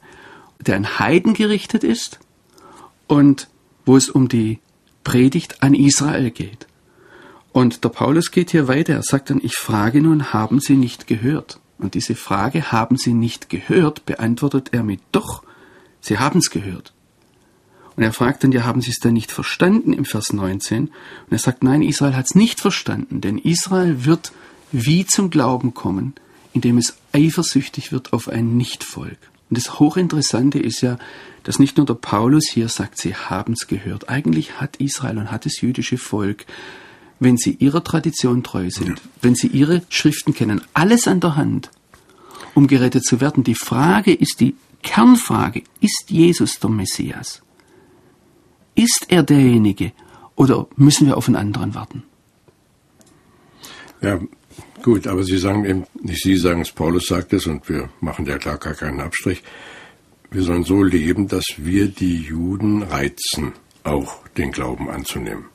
der 0.59 0.75
an 0.75 0.99
Heiden 0.99 1.33
gerichtet 1.33 1.83
ist 1.83 2.19
und 3.07 3.47
wo 3.85 3.97
es 3.97 4.09
um 4.09 4.27
die 4.27 4.59
Predigt 5.03 5.61
an 5.61 5.73
Israel 5.73 6.31
geht. 6.31 6.67
Und 7.51 7.83
der 7.83 7.89
Paulus 7.89 8.31
geht 8.31 8.51
hier 8.51 8.67
weiter. 8.67 8.93
Er 8.93 9.03
sagt 9.03 9.29
dann, 9.29 9.39
ich 9.43 9.55
frage 9.55 10.01
nun, 10.01 10.33
haben 10.33 10.59
Sie 10.59 10.75
nicht 10.75 11.07
gehört? 11.07 11.59
Und 11.77 11.93
diese 11.93 12.15
Frage, 12.15 12.71
haben 12.71 12.97
Sie 12.97 13.13
nicht 13.13 13.49
gehört, 13.49 14.05
beantwortet 14.05 14.69
er 14.71 14.83
mit 14.83 15.01
doch, 15.11 15.43
Sie 15.99 16.17
haben 16.17 16.39
es 16.39 16.49
gehört. 16.49 16.93
Und 17.95 18.03
er 18.03 18.13
fragt 18.13 18.43
dann, 18.43 18.51
ja, 18.51 18.63
haben 18.63 18.81
Sie 18.81 18.89
es 18.89 18.99
denn 18.99 19.13
nicht 19.13 19.31
verstanden 19.31 19.93
im 19.93 20.05
Vers 20.05 20.33
19? 20.33 20.87
Und 20.87 20.91
er 21.29 21.37
sagt, 21.37 21.63
nein, 21.63 21.83
Israel 21.83 22.15
hat 22.15 22.25
es 22.25 22.35
nicht 22.35 22.59
verstanden, 22.59 23.21
denn 23.21 23.37
Israel 23.37 24.05
wird 24.05 24.31
wie 24.71 25.05
zum 25.05 25.29
Glauben 25.29 25.73
kommen, 25.73 26.13
indem 26.53 26.77
es 26.77 26.95
eifersüchtig 27.11 27.91
wird 27.91 28.13
auf 28.13 28.27
ein 28.27 28.57
Nichtvolk. 28.57 29.17
Und 29.49 29.57
das 29.57 29.79
Hochinteressante 29.79 30.57
ist 30.57 30.81
ja, 30.81 30.97
dass 31.43 31.59
nicht 31.59 31.77
nur 31.77 31.85
der 31.85 31.93
Paulus 31.93 32.45
hier 32.49 32.69
sagt, 32.69 32.97
sie 32.97 33.15
haben 33.15 33.53
es 33.53 33.67
gehört. 33.67 34.09
Eigentlich 34.09 34.59
hat 34.59 34.77
Israel 34.77 35.19
und 35.19 35.31
hat 35.31 35.45
das 35.45 35.61
jüdische 35.61 35.97
Volk, 35.97 36.45
wenn 37.19 37.37
sie 37.37 37.51
ihrer 37.59 37.83
Tradition 37.83 38.43
treu 38.43 38.69
sind, 38.69 39.01
wenn 39.21 39.35
sie 39.35 39.47
ihre 39.47 39.83
Schriften 39.89 40.33
kennen, 40.33 40.61
alles 40.73 41.07
an 41.07 41.19
der 41.19 41.35
Hand, 41.35 41.69
um 42.55 42.67
gerettet 42.67 43.05
zu 43.05 43.21
werden. 43.21 43.43
Die 43.43 43.55
Frage 43.55 44.13
ist 44.13 44.39
die 44.39 44.55
Kernfrage, 44.81 45.63
ist 45.79 46.05
Jesus 46.09 46.59
der 46.59 46.69
Messias? 46.69 47.41
Ist 48.75 49.05
er 49.09 49.23
derjenige 49.23 49.91
oder 50.35 50.67
müssen 50.75 51.07
wir 51.07 51.17
auf 51.17 51.27
einen 51.27 51.35
anderen 51.35 51.75
warten? 51.75 52.03
Ja, 54.01 54.19
gut, 54.81 55.07
aber 55.07 55.23
Sie 55.23 55.37
sagen 55.37 55.65
eben, 55.65 55.85
nicht 56.01 56.23
Sie 56.23 56.35
sagen 56.37 56.61
es, 56.61 56.71
Paulus 56.71 57.07
sagt 57.07 57.33
es 57.33 57.47
und 57.47 57.67
wir 57.69 57.89
machen 58.01 58.25
ja 58.25 58.37
klar 58.37 58.57
gar 58.57 58.73
keinen 58.73 58.99
Abstrich. 58.99 59.43
Wir 60.31 60.41
sollen 60.41 60.63
so 60.63 60.81
leben, 60.81 61.27
dass 61.27 61.45
wir 61.57 61.87
die 61.87 62.17
Juden 62.17 62.81
reizen, 62.81 63.53
auch 63.83 64.27
den 64.29 64.51
Glauben 64.51 64.89
anzunehmen. 64.89 65.45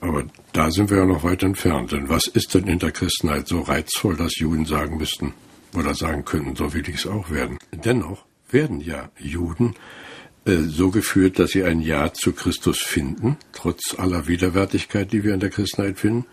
Aber 0.00 0.24
da 0.52 0.70
sind 0.70 0.90
wir 0.90 0.98
ja 0.98 1.06
noch 1.06 1.24
weit 1.24 1.42
entfernt. 1.42 1.92
Denn 1.92 2.08
was 2.08 2.26
ist 2.26 2.54
denn 2.54 2.66
in 2.66 2.78
der 2.78 2.92
Christenheit 2.92 3.48
so 3.48 3.60
reizvoll, 3.60 4.16
dass 4.16 4.38
Juden 4.38 4.64
sagen 4.64 4.96
müssten 4.96 5.34
oder 5.74 5.94
sagen 5.94 6.24
könnten, 6.24 6.56
so 6.56 6.72
will 6.74 6.88
ich 6.88 6.96
es 6.96 7.06
auch 7.06 7.30
werden? 7.30 7.58
Dennoch 7.72 8.24
werden 8.50 8.80
ja 8.80 9.10
Juden 9.18 9.74
so 10.56 10.90
geführt, 10.90 11.38
dass 11.38 11.50
sie 11.50 11.64
ein 11.64 11.80
Ja 11.80 12.12
zu 12.12 12.32
Christus 12.32 12.78
finden, 12.78 13.36
trotz 13.52 13.94
aller 13.98 14.26
Widerwärtigkeit, 14.26 15.12
die 15.12 15.24
wir 15.24 15.34
in 15.34 15.40
der 15.40 15.50
Christenheit 15.50 15.98
finden. 15.98 16.26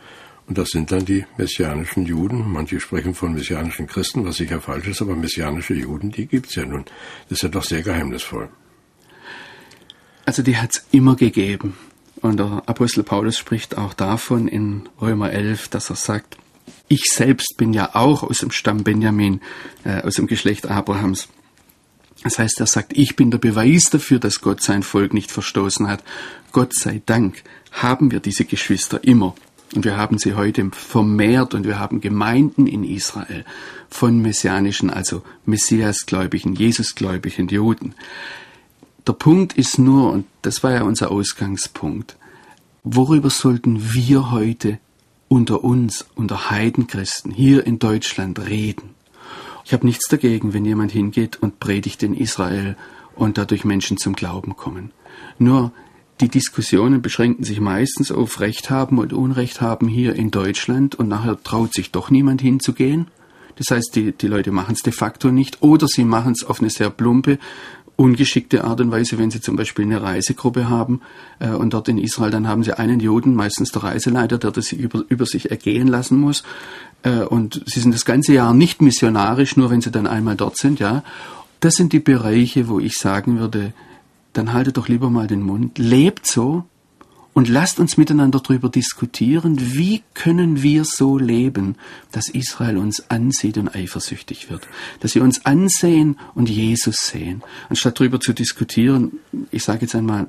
Und 0.47 0.57
das 0.57 0.69
sind 0.69 0.91
dann 0.91 1.05
die 1.05 1.25
messianischen 1.37 2.05
Juden. 2.05 2.51
Manche 2.51 2.79
sprechen 2.79 3.15
von 3.15 3.33
messianischen 3.33 3.87
Christen, 3.87 4.25
was 4.25 4.37
sicher 4.37 4.61
falsch 4.61 4.87
ist, 4.87 5.01
aber 5.01 5.15
messianische 5.15 5.73
Juden, 5.73 6.11
die 6.11 6.27
gibt's 6.27 6.55
ja 6.55 6.65
nun. 6.65 6.85
Das 7.29 7.39
ist 7.39 7.43
ja 7.43 7.49
doch 7.49 7.63
sehr 7.63 7.81
geheimnisvoll. 7.81 8.49
Also 10.25 10.43
die 10.43 10.57
hat's 10.57 10.85
immer 10.91 11.15
gegeben. 11.15 11.75
Und 12.21 12.37
der 12.37 12.63
Apostel 12.65 13.03
Paulus 13.03 13.37
spricht 13.37 13.77
auch 13.77 13.93
davon 13.93 14.47
in 14.47 14.87
Römer 15.01 15.31
11, 15.31 15.67
dass 15.69 15.89
er 15.89 15.95
sagt, 15.95 16.37
ich 16.87 17.03
selbst 17.11 17.55
bin 17.57 17.73
ja 17.73 17.93
auch 17.93 18.23
aus 18.23 18.39
dem 18.39 18.51
Stamm 18.51 18.83
Benjamin, 18.83 19.41
äh, 19.83 20.01
aus 20.01 20.15
dem 20.15 20.27
Geschlecht 20.27 20.67
Abrahams. 20.67 21.27
Das 22.25 22.39
heißt, 22.39 22.59
er 22.59 22.65
sagt, 22.65 22.97
ich 22.97 23.15
bin 23.15 23.29
der 23.29 23.37
Beweis 23.37 23.91
dafür, 23.91 24.17
dass 24.17 24.41
Gott 24.41 24.59
sein 24.59 24.81
Volk 24.81 25.13
nicht 25.13 25.31
verstoßen 25.31 25.87
hat. 25.87 26.03
Gott 26.51 26.73
sei 26.73 27.03
Dank 27.05 27.43
haben 27.71 28.09
wir 28.09 28.19
diese 28.19 28.45
Geschwister 28.45 29.03
immer. 29.03 29.35
Und 29.75 29.85
wir 29.85 29.95
haben 29.95 30.17
sie 30.17 30.33
heute 30.33 30.71
vermehrt 30.71 31.53
und 31.53 31.67
wir 31.67 31.77
haben 31.77 32.01
Gemeinden 32.01 32.65
in 32.65 32.83
Israel 32.83 33.45
von 33.89 34.23
messianischen, 34.23 34.89
also 34.89 35.21
Messiasgläubigen, 35.45 36.55
Jesusgläubigen 36.55 37.47
Juden. 37.47 37.93
Der 39.05 39.13
Punkt 39.13 39.53
ist 39.53 39.77
nur, 39.77 40.11
und 40.11 40.25
das 40.41 40.63
war 40.63 40.71
ja 40.71 40.81
unser 40.81 41.11
Ausgangspunkt, 41.11 42.17
worüber 42.83 43.29
sollten 43.29 43.93
wir 43.93 44.31
heute 44.31 44.79
unter 45.27 45.63
uns, 45.63 46.07
unter 46.15 46.49
Heidenchristen 46.49 47.31
hier 47.31 47.67
in 47.67 47.77
Deutschland 47.77 48.47
reden? 48.47 48.94
Ich 49.65 49.73
habe 49.73 49.85
nichts 49.87 50.07
dagegen, 50.07 50.53
wenn 50.53 50.63
jemand 50.63 50.91
hingeht 50.91 51.41
und 51.41 51.59
predigt 51.59 52.03
in 52.03 52.13
Israel 52.13 52.77
und 53.15 53.39
dadurch 53.39 53.65
Menschen 53.65 53.97
zum 53.97 54.13
Glauben 54.13 54.55
kommen. 54.55 54.91
Nur 55.39 55.71
die 56.21 56.29
Diskussionen 56.29 57.01
beschränken 57.01 57.43
sich 57.43 57.59
meistens 57.59 58.11
auf 58.11 58.39
Recht 58.39 58.69
haben 58.69 58.99
und 58.99 59.11
Unrecht 59.11 59.61
haben 59.61 59.87
hier 59.87 60.15
in 60.15 60.29
Deutschland 60.29 60.93
und 60.93 61.07
nachher 61.07 61.41
traut 61.41 61.73
sich 61.73 61.91
doch 61.91 62.11
niemand 62.11 62.41
hinzugehen. 62.41 63.07
Das 63.55 63.71
heißt, 63.71 63.95
die, 63.95 64.11
die 64.11 64.27
Leute 64.27 64.51
machen 64.51 64.75
es 64.75 64.81
de 64.81 64.93
facto 64.93 65.31
nicht 65.31 65.63
oder 65.63 65.87
sie 65.87 66.05
machen 66.05 66.33
es 66.33 66.45
auf 66.45 66.59
eine 66.61 66.69
sehr 66.69 66.91
plumpe, 66.91 67.39
ungeschickte 67.95 68.63
Art 68.63 68.81
und 68.81 68.91
Weise, 68.91 69.17
wenn 69.17 69.31
sie 69.31 69.41
zum 69.41 69.55
Beispiel 69.55 69.85
eine 69.85 70.01
Reisegruppe 70.01 70.69
haben 70.69 71.01
äh, 71.39 71.49
und 71.49 71.73
dort 71.73 71.87
in 71.87 71.97
Israel, 71.97 72.31
dann 72.31 72.47
haben 72.47 72.63
sie 72.63 72.77
einen 72.77 72.99
Juden, 72.99 73.35
meistens 73.35 73.71
der 73.71 73.83
Reiseleiter, 73.83 74.37
der 74.37 74.51
das 74.51 74.71
über, 74.71 75.03
über 75.07 75.25
sich 75.25 75.51
ergehen 75.51 75.87
lassen 75.87 76.19
muss. 76.19 76.43
Äh, 77.03 77.21
und 77.21 77.61
sie 77.65 77.79
sind 77.79 77.93
das 77.93 78.05
ganze 78.05 78.33
Jahr 78.33 78.53
nicht 78.53 78.81
missionarisch, 78.81 79.55
nur 79.57 79.69
wenn 79.69 79.81
sie 79.81 79.91
dann 79.91 80.07
einmal 80.07 80.35
dort 80.35 80.57
sind, 80.57 80.79
ja. 80.79 81.03
Das 81.61 81.75
sind 81.75 81.93
die 81.93 81.99
Bereiche, 81.99 82.67
wo 82.67 82.79
ich 82.79 82.97
sagen 82.97 83.39
würde, 83.39 83.73
dann 84.33 84.53
haltet 84.53 84.77
doch 84.77 84.87
lieber 84.87 85.09
mal 85.09 85.27
den 85.27 85.41
Mund, 85.41 85.77
lebt 85.77 86.27
so 86.27 86.65
und 87.35 87.49
lasst 87.49 87.79
uns 87.79 87.97
miteinander 87.97 88.39
darüber 88.39 88.69
diskutieren, 88.69 89.57
wie 89.59 90.01
können 90.13 90.63
wir 90.63 90.85
so 90.85 91.17
leben, 91.17 91.75
dass 92.13 92.29
Israel 92.29 92.77
uns 92.77 93.11
ansieht 93.11 93.57
und 93.57 93.75
eifersüchtig 93.75 94.49
wird, 94.49 94.67
dass 95.01 95.11
sie 95.11 95.19
uns 95.19 95.45
ansehen 95.45 96.17
und 96.33 96.49
Jesus 96.49 96.95
sehen, 96.95 97.43
anstatt 97.69 97.99
darüber 97.99 98.21
zu 98.21 98.31
diskutieren, 98.31 99.19
ich 99.51 99.63
sage 99.63 99.81
jetzt 99.81 99.95
einmal, 99.95 100.27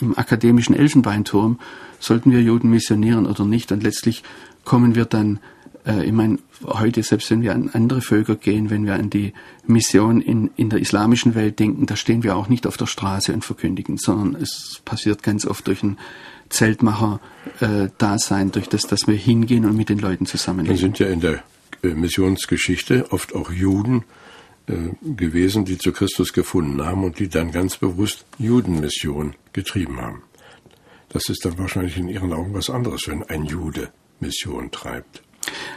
im 0.00 0.16
akademischen 0.18 0.76
Elfenbeinturm 0.76 1.58
sollten 1.98 2.30
wir 2.32 2.42
Juden 2.42 2.68
missionieren 2.68 3.26
oder 3.26 3.46
nicht. 3.46 3.72
Und 3.72 3.82
letztlich 3.82 4.22
kommen 4.64 4.94
wir 4.94 5.06
dann 5.06 5.40
ich 5.84 6.12
meine, 6.12 6.38
heute, 6.62 7.02
selbst 7.02 7.30
wenn 7.30 7.42
wir 7.42 7.54
an 7.54 7.70
andere 7.72 8.02
Völker 8.02 8.36
gehen, 8.36 8.68
wenn 8.68 8.84
wir 8.84 8.94
an 8.94 9.08
die 9.08 9.32
Mission 9.66 10.20
in, 10.20 10.50
in 10.56 10.68
der 10.68 10.78
islamischen 10.80 11.34
Welt 11.34 11.58
denken, 11.58 11.86
da 11.86 11.96
stehen 11.96 12.22
wir 12.22 12.36
auch 12.36 12.48
nicht 12.48 12.66
auf 12.66 12.76
der 12.76 12.86
Straße 12.86 13.32
und 13.32 13.44
verkündigen, 13.44 13.96
sondern 13.96 14.40
es 14.40 14.82
passiert 14.84 15.22
ganz 15.22 15.46
oft 15.46 15.66
durch 15.66 15.82
ein 15.82 15.96
Zeltmacher-Dasein, 16.50 18.48
äh, 18.48 18.50
durch 18.50 18.68
das, 18.68 18.82
dass 18.82 19.06
wir 19.06 19.14
hingehen 19.14 19.64
und 19.64 19.76
mit 19.76 19.88
den 19.88 19.98
Leuten 19.98 20.26
zusammenleben. 20.26 20.76
Da 20.76 20.80
sind 20.80 20.98
ja 20.98 21.06
in 21.06 21.20
der 21.20 21.42
äh, 21.82 21.88
Missionsgeschichte 21.88 23.10
oft 23.10 23.34
auch 23.34 23.50
Juden 23.50 24.04
äh, 24.66 24.74
gewesen, 25.02 25.64
die 25.64 25.78
zu 25.78 25.92
Christus 25.92 26.32
gefunden 26.32 26.84
haben 26.84 27.04
und 27.04 27.18
die 27.18 27.28
dann 27.28 27.52
ganz 27.52 27.76
bewusst 27.76 28.26
Judenmission 28.38 29.34
getrieben 29.52 30.00
haben. 30.00 30.22
Das 31.08 31.28
ist 31.28 31.44
dann 31.44 31.58
wahrscheinlich 31.58 31.96
in 31.96 32.08
Ihren 32.08 32.32
Augen 32.32 32.54
was 32.54 32.70
anderes, 32.70 33.08
wenn 33.08 33.22
ein 33.24 33.44
Jude 33.44 33.90
Mission 34.20 34.70
treibt. 34.70 35.22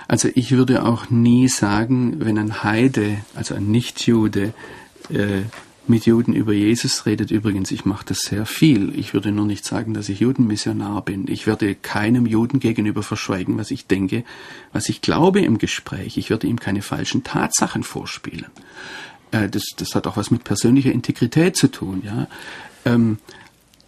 Also 0.08 0.30
ich 0.34 0.52
würde 0.52 0.84
auch 0.84 1.10
nie 1.10 1.48
sagen, 1.48 2.16
wenn 2.20 2.38
ein 2.38 2.64
Heide, 2.64 3.18
also 3.36 3.56
ein 3.56 3.72
Nichtjude, 3.72 4.54
äh, 5.10 5.44
mit 5.88 6.06
Juden 6.06 6.34
über 6.34 6.54
Jesus 6.54 7.06
redet. 7.06 7.32
Übrigens, 7.32 7.72
ich 7.72 7.84
mache 7.86 8.06
das 8.06 8.22
sehr 8.22 8.46
viel. 8.46 8.98
Ich 8.98 9.14
würde 9.14 9.32
nur 9.32 9.46
nicht 9.46 9.66
sagen, 9.66 9.94
dass 9.94 10.08
ich 10.10 10.22
Judenmissionar 10.22 11.04
bin. 11.04 11.28
Ich 11.28 11.46
werde 11.46 11.76
keinem 11.76 12.26
Juden 12.26 12.60
gegenüber 12.60 13.04
verschweigen, 13.04 13.58
was 13.58 13.70
ich 13.72 13.86
denke, 13.88 14.24
was 14.72 14.88
ich 14.88 15.02
glaube 15.02 15.42
im 15.42 15.58
Gespräch. 15.58 16.18
Ich 16.18 16.30
werde 16.30 16.48
ihm 16.48 16.60
keine 16.60 16.82
falschen 16.82 17.24
Tatsachen 17.24 17.84
vorspielen. 17.84 18.48
Äh, 19.32 19.50
das, 19.50 19.64
das 19.76 19.94
hat 19.96 20.08
auch 20.08 20.16
was 20.16 20.32
mit 20.32 20.44
persönlicher 20.44 20.92
Integrität 20.92 21.58
zu 21.58 21.70
tun. 21.70 22.02
Ja. 22.06 22.28
Ähm, 22.86 23.18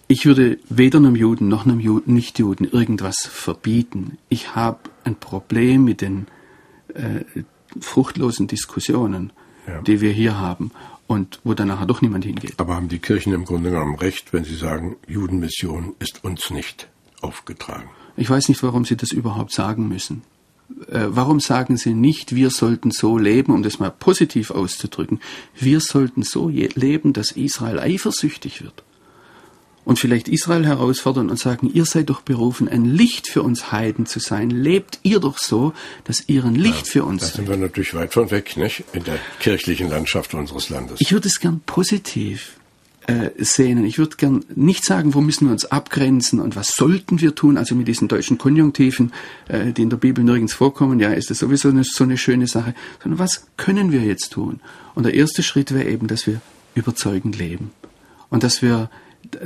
ich 0.07 0.25
würde 0.25 0.59
weder 0.69 0.99
einem 0.99 1.15
Juden 1.15 1.47
noch 1.47 1.65
einem 1.65 1.79
Nichtjuden 2.05 2.69
irgendwas 2.69 3.27
verbieten. 3.27 4.17
Ich 4.29 4.55
habe 4.55 4.79
ein 5.03 5.15
Problem 5.15 5.83
mit 5.83 6.01
den 6.01 6.27
äh, 6.93 7.23
fruchtlosen 7.79 8.47
Diskussionen, 8.47 9.33
ja. 9.67 9.81
die 9.81 10.01
wir 10.01 10.11
hier 10.11 10.39
haben 10.39 10.71
und 11.07 11.39
wo 11.43 11.53
dann 11.53 11.69
nachher 11.69 11.85
doch 11.85 12.01
niemand 12.01 12.25
hingeht. 12.25 12.53
Aber 12.57 12.75
haben 12.75 12.87
die 12.87 12.99
Kirchen 12.99 13.33
im 13.33 13.45
Grunde 13.45 13.71
genommen 13.71 13.95
recht, 13.95 14.33
wenn 14.33 14.43
sie 14.43 14.55
sagen, 14.55 14.95
Judenmission 15.07 15.95
ist 15.99 16.23
uns 16.23 16.49
nicht 16.49 16.87
aufgetragen. 17.21 17.89
Ich 18.17 18.29
weiß 18.29 18.49
nicht, 18.49 18.63
warum 18.63 18.85
Sie 18.85 18.95
das 18.95 19.11
überhaupt 19.11 19.51
sagen 19.51 19.87
müssen. 19.87 20.23
Äh, 20.89 21.07
warum 21.09 21.39
sagen 21.39 21.77
Sie 21.77 21.93
nicht, 21.93 22.33
wir 22.33 22.49
sollten 22.49 22.91
so 22.91 23.17
leben, 23.17 23.53
um 23.53 23.61
das 23.61 23.79
mal 23.79 23.91
positiv 23.91 24.51
auszudrücken, 24.51 25.19
wir 25.55 25.79
sollten 25.79 26.23
so 26.23 26.49
leben, 26.49 27.13
dass 27.13 27.31
Israel 27.31 27.79
eifersüchtig 27.79 28.63
wird? 28.63 28.83
Und 29.85 29.99
vielleicht 29.99 30.27
Israel 30.27 30.65
herausfordern 30.65 31.29
und 31.29 31.39
sagen, 31.39 31.69
ihr 31.71 31.85
seid 31.85 32.09
doch 32.09 32.21
berufen, 32.21 32.67
ein 32.67 32.85
Licht 32.85 33.29
für 33.29 33.43
uns 33.43 33.71
Heiden 33.71 34.07
zu 34.07 34.19
sein. 34.19 34.49
Lebt 34.49 34.99
ihr 35.03 35.19
doch 35.19 35.37
so, 35.37 35.73
dass 36.03 36.23
ihr 36.27 36.43
ein 36.43 36.55
Licht 36.55 36.87
ja, 36.87 36.91
für 36.91 37.03
uns 37.05 37.21
seid. 37.21 37.31
Da 37.31 37.35
sind 37.37 37.49
wir 37.49 37.57
natürlich 37.57 37.93
weit 37.93 38.13
von 38.13 38.31
weg, 38.31 38.57
nicht? 38.57 38.83
In 38.93 39.03
der 39.03 39.19
kirchlichen 39.39 39.89
Landschaft 39.89 40.33
unseres 40.33 40.69
Landes. 40.69 40.99
Ich 40.99 41.11
würde 41.11 41.27
es 41.27 41.39
gern 41.39 41.61
positiv 41.65 42.57
äh, 43.07 43.29
sehnen. 43.37 43.85
Ich 43.85 43.99
würde 43.99 44.15
gern 44.15 44.43
nicht 44.55 44.83
sagen, 44.83 45.13
wo 45.13 45.21
müssen 45.21 45.45
wir 45.45 45.51
uns 45.51 45.65
abgrenzen 45.65 46.39
und 46.39 46.55
was 46.55 46.71
sollten 46.75 47.21
wir 47.21 47.35
tun, 47.35 47.57
also 47.57 47.75
mit 47.75 47.87
diesen 47.87 48.07
deutschen 48.07 48.39
Konjunktiven, 48.39 49.13
äh, 49.47 49.71
die 49.71 49.83
in 49.83 49.91
der 49.91 49.97
Bibel 49.97 50.23
nirgends 50.23 50.55
vorkommen, 50.55 50.99
ja, 50.99 51.11
ist 51.11 51.29
das 51.29 51.39
sowieso 51.39 51.69
eine, 51.69 51.83
so 51.83 52.03
eine 52.03 52.17
schöne 52.17 52.47
Sache, 52.47 52.73
sondern 53.03 53.19
was 53.19 53.45
können 53.57 53.91
wir 53.91 54.01
jetzt 54.01 54.31
tun? 54.31 54.59
Und 54.95 55.03
der 55.05 55.13
erste 55.13 55.43
Schritt 55.43 55.71
wäre 55.71 55.87
eben, 55.87 56.07
dass 56.07 56.25
wir 56.25 56.41
überzeugend 56.73 57.37
leben 57.37 57.71
und 58.29 58.43
dass 58.43 58.63
wir 58.63 58.89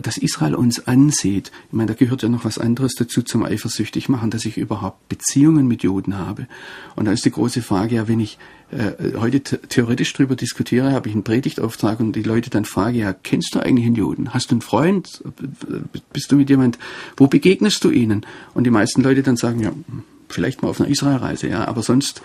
dass 0.01 0.17
Israel 0.17 0.55
uns 0.55 0.87
ansieht, 0.87 1.51
ich 1.67 1.73
meine, 1.73 1.87
da 1.87 1.93
gehört 1.93 2.23
ja 2.23 2.29
noch 2.29 2.45
was 2.45 2.57
anderes 2.57 2.95
dazu 2.95 3.21
zum 3.21 3.43
eifersüchtig 3.43 4.09
machen, 4.09 4.31
dass 4.31 4.45
ich 4.45 4.57
überhaupt 4.57 5.09
Beziehungen 5.09 5.67
mit 5.67 5.83
Juden 5.83 6.17
habe. 6.17 6.47
Und 6.95 7.05
da 7.05 7.11
ist 7.11 7.25
die 7.25 7.31
große 7.31 7.61
Frage, 7.61 7.95
ja, 7.95 8.07
wenn 8.07 8.19
ich 8.19 8.37
äh, 8.71 9.17
heute 9.17 9.41
theoretisch 9.41 10.13
darüber 10.13 10.35
diskutiere, 10.35 10.91
habe 10.91 11.09
ich 11.09 11.15
einen 11.15 11.23
Predigtauftrag 11.23 11.99
und 11.99 12.15
die 12.15 12.23
Leute 12.23 12.49
dann 12.49 12.65
frage, 12.65 12.99
ja, 12.99 13.13
kennst 13.13 13.55
du 13.55 13.59
eigentlich 13.59 13.85
einen 13.85 13.95
Juden? 13.95 14.33
Hast 14.33 14.51
du 14.51 14.55
einen 14.55 14.61
Freund? 14.61 15.23
Bist 16.13 16.31
du 16.31 16.35
mit 16.35 16.49
jemand? 16.49 16.77
Wo 17.17 17.27
begegnest 17.27 17.83
du 17.83 17.89
ihnen? 17.89 18.25
Und 18.53 18.65
die 18.65 18.71
meisten 18.71 19.01
Leute 19.01 19.23
dann 19.23 19.37
sagen, 19.37 19.59
ja, 19.61 19.71
vielleicht 20.27 20.61
mal 20.61 20.69
auf 20.69 20.79
einer 20.79 20.89
Israelreise, 20.89 21.47
ja, 21.47 21.67
aber 21.67 21.81
sonst, 21.81 22.21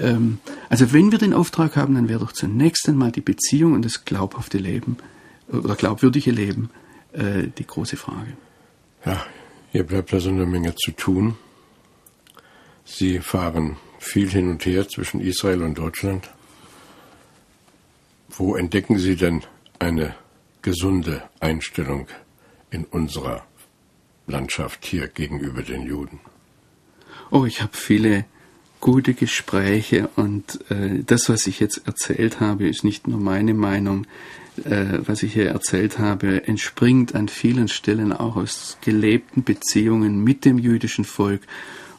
ähm, 0.00 0.38
also 0.70 0.92
wenn 0.92 1.12
wir 1.12 1.18
den 1.18 1.34
Auftrag 1.34 1.76
haben, 1.76 1.94
dann 1.94 2.08
wäre 2.08 2.20
doch 2.20 2.32
zunächst 2.32 2.88
einmal 2.88 3.12
die 3.12 3.20
Beziehung 3.20 3.74
und 3.74 3.84
das 3.84 4.04
glaubhafte 4.04 4.58
Leben 4.58 4.96
oder 5.52 5.74
glaubwürdige 5.74 6.30
Leben 6.30 6.70
äh, 7.14 7.48
die 7.56 7.66
große 7.66 7.96
Frage. 7.96 8.36
Ja, 9.04 9.24
hier 9.72 9.84
bleibt 9.84 10.12
also 10.12 10.30
eine 10.30 10.46
Menge 10.46 10.74
zu 10.74 10.92
tun. 10.92 11.36
Sie 12.84 13.20
fahren 13.20 13.76
viel 13.98 14.30
hin 14.30 14.50
und 14.50 14.64
her 14.66 14.88
zwischen 14.88 15.20
Israel 15.20 15.62
und 15.62 15.78
Deutschland. 15.78 16.30
Wo 18.28 18.56
entdecken 18.56 18.98
Sie 18.98 19.16
denn 19.16 19.42
eine 19.78 20.14
gesunde 20.62 21.22
Einstellung 21.40 22.08
in 22.70 22.84
unserer 22.84 23.44
Landschaft 24.26 24.84
hier 24.84 25.08
gegenüber 25.08 25.62
den 25.62 25.82
Juden? 25.82 26.20
Oh, 27.30 27.44
ich 27.44 27.62
habe 27.62 27.76
viele 27.76 28.24
gute 28.80 29.14
Gespräche 29.14 30.08
und 30.16 30.70
äh, 30.70 31.02
das, 31.04 31.28
was 31.28 31.46
ich 31.46 31.60
jetzt 31.60 31.86
erzählt 31.86 32.40
habe, 32.40 32.68
ist 32.68 32.84
nicht 32.84 33.08
nur 33.08 33.18
meine 33.18 33.54
Meinung 33.54 34.06
äh, 34.64 34.98
was 35.06 35.22
ich 35.22 35.32
hier 35.32 35.48
erzählt 35.48 35.98
habe, 35.98 36.46
entspringt 36.46 37.14
an 37.14 37.28
vielen 37.28 37.68
Stellen 37.68 38.12
auch 38.12 38.36
aus 38.36 38.78
gelebten 38.82 39.42
Beziehungen 39.42 40.22
mit 40.22 40.44
dem 40.44 40.58
jüdischen 40.58 41.04
Volk. 41.04 41.42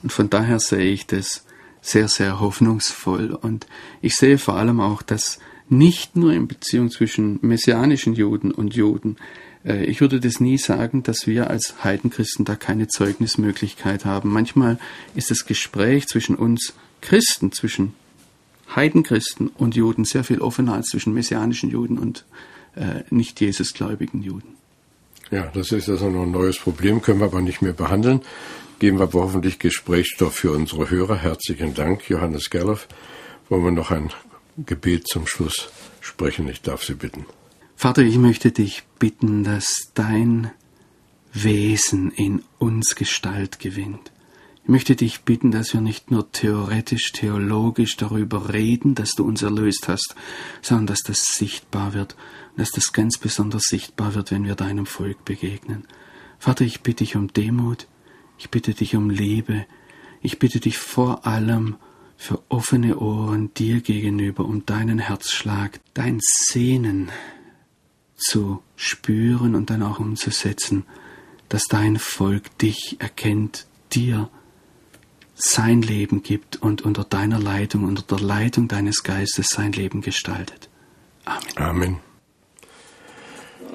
Und 0.04 0.12
von 0.12 0.30
daher 0.30 0.60
sehe 0.60 0.92
ich 0.92 1.06
das 1.08 1.46
sehr, 1.82 2.08
sehr 2.08 2.40
hoffnungsvoll. 2.40 3.32
Und 3.34 3.68
ich 4.02 4.16
sehe 4.16 4.38
vor 4.38 4.56
allem 4.56 4.80
auch, 4.80 5.02
dass 5.02 5.40
nicht 5.70 6.16
nur 6.16 6.34
in 6.34 6.48
Beziehung 6.48 6.90
zwischen 6.92 7.40
messianischen 7.42 8.14
Juden 8.14 8.52
und 8.52 8.76
Juden, 8.76 9.18
äh, 9.66 9.84
ich 9.86 10.02
würde 10.02 10.20
das 10.20 10.40
nie 10.40 10.58
sagen, 10.58 11.04
dass 11.04 11.28
wir 11.28 11.50
als 11.50 11.84
Heidenchristen 11.84 12.46
da 12.46 12.56
keine 12.56 12.88
Zeugnismöglichkeit 12.88 14.06
haben. 14.06 14.32
Manchmal 14.32 14.80
ist 15.16 15.32
das 15.32 15.46
Gespräch 15.46 16.08
zwischen 16.08 16.36
uns 16.36 16.74
Christen, 17.02 17.52
zwischen 17.52 17.94
Heidenchristen 18.76 19.48
und 19.48 19.76
Juden 19.76 20.06
sehr 20.06 20.24
viel 20.24 20.42
offener 20.42 20.74
als 20.74 20.88
zwischen 20.88 21.14
messianischen 21.14 21.70
Juden 21.70 21.98
und 21.98 22.26
äh, 22.76 23.04
nicht 23.10 23.40
Jesusgläubigen 23.42 24.22
Juden. 24.22 24.56
Ja, 25.32 25.52
das 25.54 25.72
ist 25.72 25.90
also 25.90 26.10
noch 26.10 26.24
ein 26.24 26.32
neues 26.32 26.58
Problem, 26.58 27.02
können 27.02 27.20
wir 27.20 27.26
aber 27.26 27.42
nicht 27.42 27.62
mehr 27.62 27.74
behandeln. 27.74 28.22
Geben 28.80 28.98
wir 28.98 29.04
aber 29.04 29.22
hoffentlich 29.22 29.60
Gesprächsstoff 29.60 30.36
für 30.36 30.52
unsere 30.52 30.90
Hörer. 30.90 31.18
Herzlichen 31.18 31.74
Dank, 31.74 32.10
Johannes 32.10 32.50
Gerloff. 32.50 32.88
Wollen 33.50 33.64
wir 33.64 33.72
noch 33.72 33.92
ein 33.92 34.12
Gebet 34.58 35.08
zum 35.08 35.28
Schluss 35.28 35.70
sprechen? 36.02 36.48
Ich 36.50 36.62
darf 36.62 36.84
Sie 36.84 36.96
bitten. 36.96 37.26
Vater, 37.76 38.04
ich 38.04 38.18
möchte 38.18 38.52
dich 38.52 38.84
bitten, 39.00 39.44
dass 39.44 39.92
dein 39.94 40.52
Wesen 41.34 42.12
in 42.12 42.44
uns 42.60 42.96
Gestalt 42.96 43.60
gewinnt. 43.60 44.12
Ich 44.66 44.70
möchte 44.70 44.96
dich 44.96 45.22
bitten, 45.22 45.52
dass 45.52 45.76
wir 45.76 45.82
nicht 45.82 46.10
nur 46.10 46.32
theoretisch, 46.32 47.12
theologisch 47.12 47.98
darüber 47.98 48.52
reden, 48.52 48.96
dass 48.96 49.12
du 49.12 49.24
uns 49.24 49.44
erlöst 49.44 49.88
hast, 49.88 50.16
sondern 50.64 50.88
dass 50.88 51.02
das 51.02 51.36
sichtbar 51.36 51.94
wird, 51.94 52.16
dass 52.58 52.72
das 52.72 52.92
ganz 52.92 53.20
besonders 53.20 53.66
sichtbar 53.68 54.16
wird, 54.16 54.32
wenn 54.32 54.44
wir 54.44 54.56
deinem 54.56 54.88
Volk 54.88 55.24
begegnen. 55.24 55.86
Vater, 56.40 56.66
ich 56.66 56.82
bitte 56.82 57.04
dich 57.04 57.16
um 57.16 57.32
Demut, 57.32 57.86
ich 58.40 58.50
bitte 58.50 58.74
dich 58.74 58.96
um 58.96 59.12
Liebe, 59.12 59.68
ich 60.24 60.40
bitte 60.40 60.60
dich 60.60 60.80
vor 60.80 61.28
allem 61.28 61.76
für 62.18 62.42
offene 62.50 62.98
Ohren 62.98 63.54
dir 63.54 63.82
gegenüber, 63.82 64.46
um 64.46 64.66
deinen 64.66 64.98
Herzschlag, 64.98 65.80
dein 65.94 66.18
Sehnen 66.20 67.12
zu 68.16 68.64
spüren 68.76 69.54
und 69.54 69.70
dann 69.70 69.84
auch 69.84 70.00
umzusetzen, 70.00 70.86
dass 71.50 71.66
dein 71.66 72.00
Volk 72.00 72.58
dich 72.58 72.96
erkennt, 72.98 73.68
dir 73.94 74.32
sein 75.36 75.82
Leben 75.82 76.24
gibt 76.24 76.58
und 76.58 76.82
unter 76.82 77.04
deiner 77.04 77.40
Leitung, 77.40 77.84
unter 77.84 78.04
der 78.04 78.26
Leitung 78.26 78.68
deines 78.68 79.04
Geistes 79.04 79.48
sein 79.50 79.74
Leben 79.74 80.02
gestaltet. 80.02 80.70
Amen. 81.26 81.58
Amen. 81.58 82.00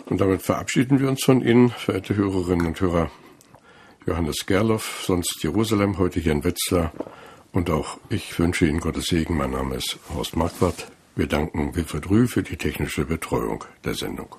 Und 0.07 0.20
damit 0.20 0.42
verabschieden 0.42 0.99
wir 0.99 1.09
uns 1.09 1.23
von 1.23 1.40
Ihnen, 1.40 1.70
verehrte 1.70 2.16
Hörerinnen 2.16 2.66
und 2.66 2.81
Hörer. 2.81 3.11
Johannes 4.07 4.46
Gerloff, 4.46 5.05
sonst 5.07 5.42
Jerusalem, 5.42 5.99
heute 5.99 6.18
hier 6.20 6.33
in 6.33 6.42
Wetzlar. 6.42 6.92
Und 7.53 7.70
auch 7.70 7.99
ich 8.09 8.38
wünsche 8.38 8.66
Ihnen 8.66 8.81
Gottes 8.81 9.07
Segen. 9.07 9.37
Mein 9.37 9.51
Name 9.51 9.77
ist 9.77 9.99
Horst 10.14 10.37
Marquardt. 10.37 10.90
Wir 11.14 11.27
danken 11.27 11.77
Wilfried 11.77 12.09
Rüh 12.09 12.27
für 12.27 12.42
die 12.42 12.57
technische 12.57 13.05
Betreuung 13.05 13.64
der 13.85 13.94
Sendung. 13.94 14.37